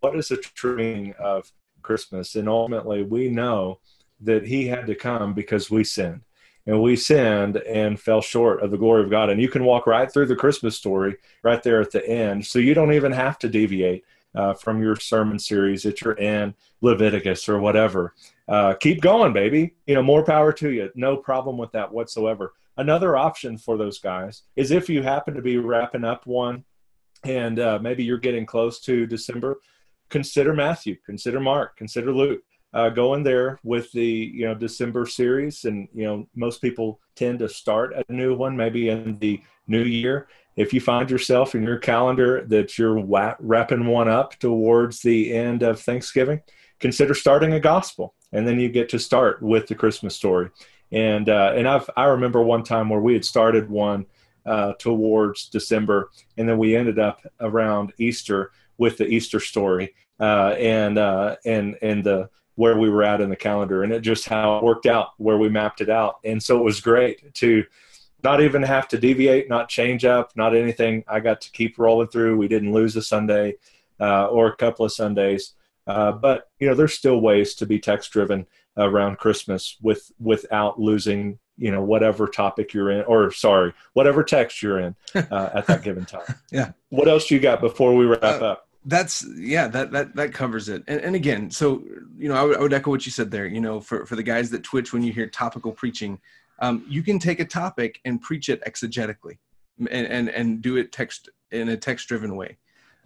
what 0.00 0.16
is 0.16 0.28
the 0.28 0.36
true 0.36 0.76
meaning 0.76 1.14
of 1.18 1.50
christmas 1.82 2.34
and 2.34 2.48
ultimately 2.48 3.02
we 3.02 3.28
know 3.28 3.78
that 4.20 4.46
he 4.46 4.66
had 4.66 4.86
to 4.86 4.94
come 4.94 5.34
because 5.34 5.70
we 5.70 5.84
sinned 5.84 6.22
and 6.66 6.82
we 6.82 6.96
sinned 6.96 7.58
and 7.58 7.98
fell 7.98 8.20
short 8.20 8.62
of 8.62 8.70
the 8.70 8.76
glory 8.76 9.04
of 9.04 9.10
God. 9.10 9.30
And 9.30 9.40
you 9.40 9.48
can 9.48 9.64
walk 9.64 9.86
right 9.86 10.10
through 10.10 10.26
the 10.26 10.36
Christmas 10.36 10.76
story 10.76 11.16
right 11.42 11.62
there 11.62 11.80
at 11.80 11.92
the 11.92 12.06
end. 12.06 12.44
So 12.44 12.58
you 12.58 12.74
don't 12.74 12.92
even 12.92 13.12
have 13.12 13.38
to 13.40 13.48
deviate 13.48 14.04
uh, 14.36 14.54
from 14.54 14.82
your 14.82 14.96
sermon 14.96 15.38
series 15.38 15.82
that 15.82 16.00
you're 16.00 16.18
in 16.18 16.54
Leviticus 16.80 17.48
or 17.48 17.58
whatever. 17.58 18.14
Uh, 18.48 18.74
keep 18.74 19.00
going, 19.00 19.32
baby. 19.32 19.74
You 19.86 19.94
know, 19.94 20.02
more 20.02 20.24
power 20.24 20.52
to 20.52 20.70
you. 20.70 20.90
No 20.94 21.16
problem 21.16 21.58
with 21.58 21.72
that 21.72 21.92
whatsoever. 21.92 22.54
Another 22.76 23.16
option 23.16 23.56
for 23.56 23.76
those 23.76 23.98
guys 23.98 24.42
is 24.54 24.70
if 24.70 24.88
you 24.88 25.02
happen 25.02 25.34
to 25.34 25.42
be 25.42 25.56
wrapping 25.56 26.04
up 26.04 26.26
one 26.26 26.64
and 27.24 27.58
uh, 27.58 27.78
maybe 27.80 28.04
you're 28.04 28.18
getting 28.18 28.44
close 28.44 28.80
to 28.80 29.06
December, 29.06 29.60
consider 30.10 30.52
Matthew, 30.52 30.96
consider 31.06 31.40
Mark, 31.40 31.76
consider 31.76 32.12
Luke 32.12 32.42
uh, 32.76 33.14
in 33.14 33.22
there 33.22 33.58
with 33.62 33.90
the 33.92 34.04
you 34.04 34.44
know 34.46 34.54
December 34.54 35.06
series, 35.06 35.64
and 35.64 35.88
you 35.94 36.04
know 36.04 36.28
most 36.34 36.60
people 36.60 37.00
tend 37.14 37.38
to 37.38 37.48
start 37.48 37.94
a 37.94 38.12
new 38.12 38.34
one 38.34 38.56
maybe 38.56 38.90
in 38.90 39.18
the 39.18 39.40
new 39.66 39.82
year. 39.82 40.28
If 40.56 40.72
you 40.72 40.80
find 40.80 41.10
yourself 41.10 41.54
in 41.54 41.62
your 41.62 41.78
calendar 41.78 42.44
that 42.46 42.78
you're 42.78 43.04
wrapping 43.38 43.86
one 43.86 44.08
up 44.08 44.38
towards 44.38 45.00
the 45.00 45.34
end 45.34 45.62
of 45.62 45.80
Thanksgiving, 45.80 46.40
consider 46.80 47.14
starting 47.14 47.52
a 47.52 47.60
gospel, 47.60 48.14
and 48.32 48.48
then 48.48 48.58
you 48.58 48.68
get 48.68 48.88
to 48.90 48.98
start 48.98 49.42
with 49.42 49.66
the 49.66 49.74
Christmas 49.74 50.16
story. 50.16 50.50
And 50.92 51.28
uh, 51.28 51.52
and 51.54 51.68
I've 51.68 51.88
I 51.96 52.04
remember 52.04 52.42
one 52.42 52.62
time 52.62 52.88
where 52.88 53.00
we 53.00 53.12
had 53.12 53.24
started 53.24 53.68
one 53.68 54.06
uh, 54.46 54.74
towards 54.78 55.48
December, 55.48 56.10
and 56.36 56.48
then 56.48 56.58
we 56.58 56.76
ended 56.76 56.98
up 56.98 57.20
around 57.40 57.92
Easter 57.98 58.52
with 58.78 58.96
the 58.96 59.06
Easter 59.06 59.40
story, 59.40 59.94
uh, 60.20 60.54
and 60.58 60.96
uh, 60.96 61.36
and 61.44 61.76
and 61.82 62.04
the 62.04 62.30
where 62.56 62.78
we 62.78 62.88
were 62.88 63.02
at 63.02 63.20
in 63.20 63.28
the 63.28 63.36
calendar 63.36 63.82
and 63.82 63.92
it 63.92 64.00
just 64.00 64.26
how 64.26 64.56
it 64.56 64.64
worked 64.64 64.86
out 64.86 65.10
where 65.18 65.36
we 65.36 65.48
mapped 65.48 65.82
it 65.82 65.90
out 65.90 66.16
and 66.24 66.42
so 66.42 66.58
it 66.58 66.64
was 66.64 66.80
great 66.80 67.32
to 67.34 67.62
not 68.22 68.40
even 68.40 68.62
have 68.62 68.88
to 68.88 68.98
deviate 68.98 69.48
not 69.48 69.68
change 69.68 70.04
up 70.04 70.32
not 70.36 70.54
anything. 70.54 71.04
I 71.06 71.20
got 71.20 71.40
to 71.42 71.50
keep 71.50 71.78
rolling 71.78 72.08
through. 72.08 72.36
We 72.36 72.48
didn't 72.48 72.72
lose 72.72 72.96
a 72.96 73.02
sunday 73.02 73.56
uh, 74.00 74.26
or 74.26 74.48
a 74.48 74.56
couple 74.56 74.84
of 74.84 74.92
sundays. 74.92 75.54
Uh, 75.86 76.12
but 76.12 76.50
you 76.58 76.68
know 76.68 76.74
there's 76.74 76.94
still 76.94 77.20
ways 77.20 77.54
to 77.54 77.66
be 77.66 77.78
text 77.78 78.10
driven 78.10 78.46
around 78.76 79.16
christmas 79.16 79.76
with 79.80 80.12
without 80.18 80.78
losing 80.78 81.38
you 81.56 81.70
know 81.70 81.82
whatever 81.82 82.26
topic 82.26 82.74
you're 82.74 82.90
in 82.90 83.04
or 83.04 83.30
sorry 83.30 83.72
whatever 83.94 84.22
text 84.22 84.62
you're 84.62 84.80
in 84.80 84.96
uh, 85.14 85.50
at 85.54 85.66
that 85.66 85.82
given 85.82 86.04
time. 86.04 86.22
Yeah. 86.50 86.72
What 86.90 87.08
else 87.08 87.30
you 87.30 87.38
got 87.40 87.60
before 87.60 87.94
we 87.94 88.06
wrap 88.06 88.22
uh, 88.22 88.44
up? 88.44 88.68
that's 88.88 89.26
yeah 89.36 89.66
that 89.66 89.90
that 89.90 90.14
that 90.14 90.32
covers 90.32 90.68
it. 90.68 90.82
And, 90.86 91.00
and 91.00 91.16
again 91.16 91.50
so 91.50 91.82
you 92.16 92.28
know 92.28 92.34
I 92.34 92.42
would, 92.42 92.56
I 92.56 92.60
would, 92.60 92.72
echo 92.72 92.90
what 92.90 93.04
you 93.06 93.12
said 93.12 93.30
there 93.30 93.46
you 93.46 93.60
know 93.60 93.80
for, 93.80 94.06
for 94.06 94.16
the 94.16 94.22
guys 94.22 94.50
that 94.50 94.62
twitch 94.62 94.92
when 94.92 95.02
you 95.02 95.12
hear 95.12 95.26
topical 95.26 95.72
preaching 95.72 96.20
um, 96.60 96.84
you 96.88 97.02
can 97.02 97.18
take 97.18 97.40
a 97.40 97.44
topic 97.44 98.00
and 98.04 98.20
preach 98.20 98.48
it 98.48 98.62
exegetically 98.64 99.38
and 99.78 100.06
and, 100.06 100.28
and 100.28 100.62
do 100.62 100.76
it 100.76 100.92
text 100.92 101.28
in 101.50 101.68
a 101.68 101.76
text 101.76 102.08
driven 102.08 102.36
way 102.36 102.56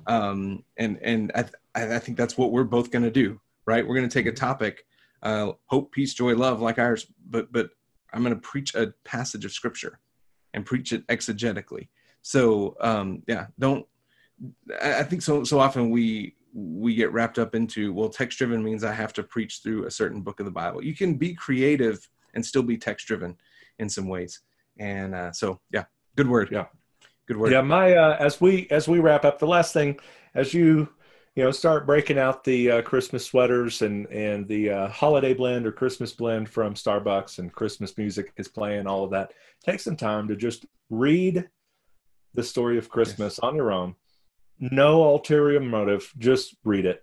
um, 0.07 0.65
and 0.77 0.99
and 1.03 1.33
I, 1.35 1.45
I 1.75 1.99
think 1.99 2.17
that's 2.17 2.39
what 2.39 2.53
we're 2.53 2.65
both 2.65 2.91
going 2.91 3.05
to 3.05 3.11
do 3.11 3.41
right 3.67 3.87
we're 3.87 3.97
going 3.97 4.09
to 4.09 4.13
take 4.13 4.27
a 4.27 4.33
topic 4.33 4.87
uh, 5.23 5.53
hope 5.67 5.93
peace 5.93 6.15
joy 6.15 6.35
love 6.35 6.61
like 6.61 6.79
ours 6.79 7.07
but 7.29 7.53
but 7.53 7.71
i'm 8.13 8.23
going 8.23 8.35
to 8.35 8.41
preach 8.41 8.75
a 8.75 8.95
passage 9.05 9.45
of 9.45 9.53
scripture 9.53 9.99
and 10.55 10.65
preach 10.65 10.93
it 10.93 11.07
exegetically 11.09 11.89
so 12.23 12.77
um, 12.81 13.23
yeah 13.27 13.47
don't 13.59 13.87
I 14.83 15.03
think 15.03 15.23
so. 15.23 15.45
So 15.45 15.61
often 15.61 15.91
we 15.91 16.37
we 16.53 16.95
get 16.95 17.13
wrapped 17.13 17.39
up 17.39 17.55
into 17.55 17.93
well, 17.93 18.09
text 18.09 18.39
driven 18.39 18.63
means 18.63 18.83
I 18.83 18.93
have 18.93 19.13
to 19.15 19.23
preach 19.23 19.61
through 19.63 19.87
a 19.87 19.91
certain 19.91 20.21
book 20.21 20.41
of 20.41 20.47
the 20.47 20.53
Bible. 20.53 20.83
You 20.83 20.95
can 20.95 21.15
be 21.15 21.35
creative 21.35 22.09
and 22.35 22.45
still 22.45 22.63
be 22.63 22.77
text 22.77 23.07
driven 23.07 23.37
in 23.79 23.89
some 23.89 24.09
ways. 24.09 24.41
And 24.79 25.15
uh, 25.15 25.33
so, 25.33 25.61
yeah, 25.73 25.85
good 26.17 26.29
word. 26.29 26.49
Yeah, 26.51 26.67
good 27.27 27.37
word. 27.37 27.53
Yeah, 27.53 27.63
my 27.63 27.95
uh, 27.95 28.17
as 28.19 28.41
we 28.41 28.69
as 28.71 28.89
we 28.89 29.01
wrap 29.01 29.25
up, 29.25 29.39
the 29.39 29.47
last 29.47 29.73
thing 29.73 29.99
as 30.35 30.55
you 30.55 30.89
you 31.37 31.45
know 31.45 31.51
start 31.51 31.87
breaking 31.87 32.19
out 32.19 32.45
the 32.45 32.71
uh, 32.71 32.83
Christmas 32.83 33.27
sweaters 33.27 33.83
and 33.83 34.07
and 34.07 34.47
the 34.49 34.71
uh, 34.71 34.89
holiday 34.89 35.35
blend 35.35 35.67
or 35.67 35.73
Christmas 35.73 36.13
blend 36.13 36.49
from 36.49 36.75
Starbucks 36.75 37.39
and 37.39 37.53
Christmas 37.53 37.97
music 37.99 38.33
is 38.37 38.49
playing, 38.49 38.87
all 38.87 39.05
of 39.05 39.11
that. 39.11 39.33
Take 39.65 39.81
some 39.81 39.97
time 39.97 40.29
to 40.29 40.37
just 40.37 40.67
read 40.89 41.49
the 42.35 42.43
story 42.43 42.79
of 42.79 42.89
Christmas 42.89 43.35
yes. 43.35 43.39
on 43.41 43.57
your 43.57 43.73
own 43.73 43.95
no 44.61 45.03
ulterior 45.05 45.61
motive. 45.61 46.13
Just 46.19 46.55
read 46.65 46.85
it 46.85 47.03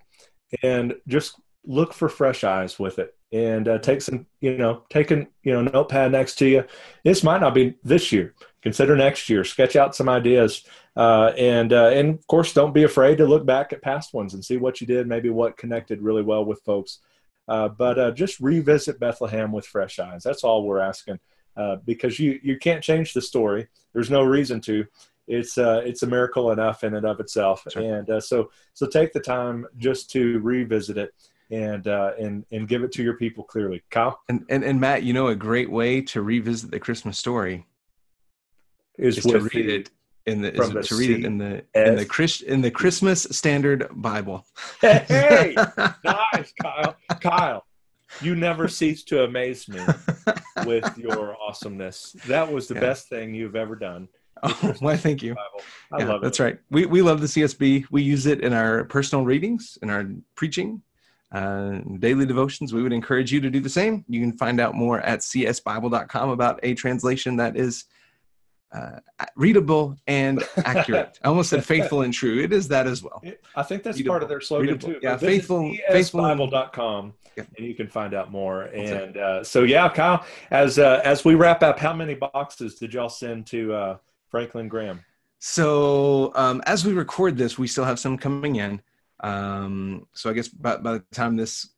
and 0.64 0.96
just 1.08 1.40
look 1.66 1.94
for 1.94 2.08
fresh 2.08 2.44
eyes 2.44 2.80
with 2.80 3.00
it 3.00 3.17
and 3.32 3.68
uh, 3.68 3.78
take 3.80 4.02
some, 4.02 4.26
you 4.40 4.58
know, 4.58 4.84
taking, 4.90 5.28
you 5.44 5.54
know, 5.54 5.62
notepad 5.62 6.12
next 6.12 6.36
to 6.36 6.48
you. 6.48 6.64
This 7.04 7.24
might 7.24 7.42
not 7.42 7.54
be 7.54 7.76
this 7.84 8.12
year. 8.12 8.34
Consider 8.62 8.96
next 8.96 9.30
year. 9.30 9.44
Sketch 9.44 9.76
out 9.76 9.96
some 9.96 10.10
ideas, 10.10 10.64
uh, 10.96 11.32
and 11.38 11.72
uh, 11.72 11.88
and 11.88 12.16
of 12.16 12.28
course, 12.28 12.54
don't 12.54 12.74
be 12.74 12.84
afraid 12.84 13.18
to 13.18 13.26
look 13.26 13.46
back 13.46 13.72
at 13.72 13.82
past 13.82 14.14
ones 14.14 14.34
and 14.34 14.44
see 14.44 14.58
what 14.58 14.82
you 14.82 14.88
did, 14.88 15.08
maybe 15.08 15.30
what 15.30 15.58
connected 15.58 16.02
really 16.02 16.24
well 16.24 16.44
with 16.44 16.62
folks. 16.62 17.00
Uh, 17.48 17.70
but 17.70 17.98
uh, 17.98 18.12
just 18.12 18.40
revisit 18.40 19.00
Bethlehem 19.00 19.52
with 19.52 19.66
fresh 19.66 20.00
eyes. 20.00 20.24
That's 20.24 20.44
all 20.44 20.64
we're 20.64 20.80
asking, 20.80 21.20
uh, 21.56 21.78
because 21.86 22.20
you 22.20 22.40
you 22.44 22.58
can't 22.58 22.84
change 22.84 23.14
the 23.14 23.22
story. 23.22 23.68
There's 23.94 24.10
no 24.10 24.24
reason 24.24 24.60
to 24.62 24.86
it's 25.28 25.58
uh, 25.58 25.82
it's 25.86 26.04
a 26.04 26.08
miracle 26.08 26.52
enough 26.52 26.84
in 26.84 26.96
and 26.96 27.06
of 27.06 27.20
itself. 27.20 27.66
Sure. 27.70 27.82
And 27.82 28.10
uh, 28.10 28.20
so 28.20 28.50
so 28.74 28.88
take 28.88 29.14
the 29.14 29.20
time 29.20 29.66
just 29.78 30.10
to 30.12 30.40
revisit 30.40 30.98
it 30.98 31.14
and 31.50 31.88
uh, 31.88 32.12
and 32.20 32.46
and 32.52 32.68
give 32.68 32.84
it 32.84 32.92
to 32.94 33.04
your 33.04 33.16
people 33.16 33.44
clearly. 33.44 33.84
Kyle 33.90 34.20
and, 34.30 34.46
and 34.50 34.64
and 34.64 34.80
Matt, 34.80 35.04
you 35.04 35.14
know, 35.14 35.28
a 35.28 35.36
great 35.36 35.70
way 35.70 36.02
to 36.02 36.22
revisit 36.22 36.72
the 36.72 36.80
Christmas 36.80 37.18
story 37.18 37.66
is, 38.98 39.18
is 39.18 39.26
to 39.26 39.40
read 39.40 39.52
the, 39.54 39.76
it 39.76 39.90
in 40.26 40.42
the, 40.42 40.54
is 40.54 40.70
the 40.72 40.84
to 40.84 40.96
read 40.98 41.12
it 41.12 41.26
in 41.26 41.38
the 41.38 41.64
in 41.74 41.96
the 41.96 42.06
Christ 42.06 42.42
in 42.42 42.62
the 42.62 42.72
Christmas 42.72 43.24
Standard 43.32 43.88
Bible. 43.92 44.46
hey, 44.82 45.56
nice, 46.04 46.54
Kyle. 46.62 46.96
Kyle, 47.22 47.66
you 48.22 48.36
never 48.36 48.68
cease 48.68 49.04
to 49.06 49.24
amaze 49.24 49.68
me 49.70 49.80
with 50.66 50.98
your 50.98 51.38
awesomeness. 51.42 52.16
That 52.28 52.52
was 52.52 52.68
the 52.68 52.76
yeah. 52.76 52.82
best 52.82 53.08
thing 53.10 53.34
you've 53.34 53.56
ever 53.56 53.76
done. 53.76 54.08
Oh, 54.44 54.76
why, 54.82 54.96
thank 54.96 55.24
you. 55.24 55.36
I 55.92 55.98
yeah, 55.98 56.10
love 56.10 56.22
it. 56.22 56.26
That's 56.26 56.40
right. 56.40 56.60
We, 56.70 56.86
we 56.86 57.02
love 57.02 57.22
the 57.22 57.26
CSB. 57.26 57.86
We 57.90 58.04
use 58.04 58.28
it 58.28 58.42
in 58.42 58.54
our 58.54 58.84
personal 58.84 59.26
readings, 59.26 59.80
in 59.82 59.90
our 59.90 60.08
preaching, 60.36 60.84
uh, 61.32 61.80
daily 62.00 62.26
devotions. 62.26 62.74
We 62.74 62.82
would 62.84 62.94
encourage 62.94 63.32
you 63.32 63.42
to 63.42 63.50
do 63.50 63.60
the 63.60 63.70
same. 63.70 64.06
You 64.08 64.22
can 64.22 64.34
find 64.34 64.60
out 64.60 64.76
more 64.76 65.02
at 65.02 65.20
csbible.com 65.20 66.30
about 66.30 66.60
a 66.64 66.74
translation 66.74 67.36
that 67.38 67.58
is 67.58 67.86
uh, 68.72 69.00
readable 69.36 69.98
and 70.08 70.44
accurate. 70.58 71.20
I 71.24 71.28
almost 71.28 71.50
said 71.50 71.66
faithful 71.66 72.02
and 72.02 72.14
true. 72.14 72.40
It 72.40 72.54
is 72.54 72.68
that 72.70 72.88
as 72.88 73.04
well. 73.04 73.22
I 73.56 73.64
think 73.64 73.84
that's 73.84 73.98
readable, 73.98 74.14
part 74.14 74.24
of 74.24 74.30
their 74.30 74.42
slogan 74.42 74.74
readable. 74.74 74.94
too. 74.94 75.00
Yeah, 75.02 75.18
faithful, 75.18 75.76
faithful 75.90 76.22
bible.com 76.22 77.14
yeah. 77.38 77.44
and 77.58 77.66
you 77.66 77.76
can 77.76 77.88
find 77.88 78.14
out 78.14 78.32
more. 78.32 78.64
And 78.64 79.18
uh, 79.18 79.44
so, 79.44 79.64
yeah, 79.64 79.88
Kyle, 79.90 80.26
as, 80.52 80.80
uh, 80.80 81.02
as 81.04 81.24
we 81.24 81.36
wrap 81.36 81.64
up, 81.64 81.80
how 81.80 81.94
many 81.94 82.16
boxes 82.16 82.76
did 82.76 82.94
y'all 82.94 83.10
send 83.10 83.46
to 83.48 83.74
uh, 83.74 83.98
Franklin 84.30 84.68
Graham? 84.68 85.04
So 85.40 86.32
um, 86.36 86.62
as 86.66 86.84
we 86.84 86.94
record 86.94 87.38
this, 87.38 87.58
we 87.58 87.68
still 87.68 87.86
have 87.86 88.00
some 88.00 88.18
coming 88.18 88.56
in. 88.56 88.82
Um, 89.22 90.08
so 90.14 90.30
I 90.30 90.34
guess 90.34 90.48
by, 90.48 90.78
by 90.78 90.94
the 90.94 91.04
time 91.12 91.36
this, 91.36 91.70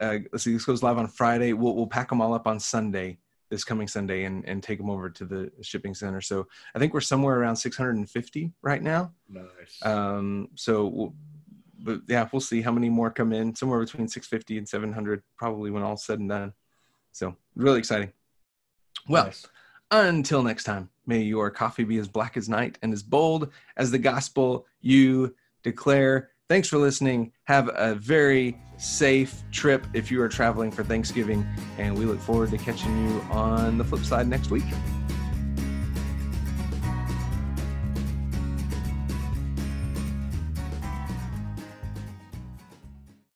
uh, 0.00 0.18
let's 0.32 0.44
see, 0.44 0.52
this 0.52 0.64
goes 0.64 0.82
live 0.82 0.98
on 0.98 1.06
Friday, 1.08 1.52
we'll, 1.52 1.74
we'll 1.74 1.86
pack 1.86 2.08
them 2.08 2.20
all 2.20 2.34
up 2.34 2.46
on 2.46 2.58
Sunday, 2.58 3.18
this 3.50 3.64
coming 3.64 3.88
Sunday, 3.88 4.24
and, 4.24 4.46
and 4.48 4.62
take 4.62 4.78
them 4.78 4.90
over 4.90 5.08
to 5.10 5.24
the 5.24 5.50
shipping 5.62 5.94
center. 5.94 6.20
So 6.20 6.46
I 6.74 6.78
think 6.78 6.94
we're 6.94 7.00
somewhere 7.00 7.38
around 7.38 7.56
650 7.56 8.52
right 8.62 8.82
now. 8.82 9.12
Nice. 9.28 9.78
Um, 9.82 10.48
so, 10.54 10.86
we'll, 10.86 11.14
but 11.80 12.00
yeah, 12.08 12.28
we'll 12.32 12.40
see 12.40 12.60
how 12.60 12.72
many 12.72 12.88
more 12.88 13.10
come 13.10 13.32
in. 13.32 13.54
Somewhere 13.54 13.80
between 13.80 14.08
650 14.08 14.58
and 14.58 14.68
700, 14.68 15.22
probably 15.36 15.70
when 15.70 15.82
all's 15.82 16.04
said 16.04 16.18
and 16.18 16.28
done. 16.28 16.52
So 17.12 17.34
really 17.56 17.78
exciting. 17.78 18.12
Well, 19.08 19.26
nice. 19.26 19.46
until 19.90 20.42
next 20.42 20.64
time. 20.64 20.90
May 21.06 21.22
your 21.22 21.50
coffee 21.50 21.84
be 21.84 21.98
as 21.98 22.08
black 22.08 22.36
as 22.36 22.48
night 22.48 22.78
and 22.82 22.92
as 22.92 23.02
bold 23.02 23.50
as 23.76 23.90
the 23.90 23.98
gospel 23.98 24.66
you 24.80 25.34
declare. 25.62 26.30
Thanks 26.48 26.68
for 26.68 26.78
listening. 26.78 27.32
Have 27.44 27.68
a 27.74 27.94
very 27.94 28.56
safe 28.78 29.42
trip 29.52 29.86
if 29.92 30.10
you 30.10 30.22
are 30.22 30.28
traveling 30.30 30.70
for 30.70 30.82
Thanksgiving, 30.82 31.46
and 31.76 31.96
we 31.98 32.06
look 32.06 32.20
forward 32.20 32.50
to 32.52 32.58
catching 32.58 33.06
you 33.06 33.20
on 33.30 33.76
the 33.76 33.84
flip 33.84 34.02
side 34.02 34.28
next 34.28 34.50
week. 34.50 34.64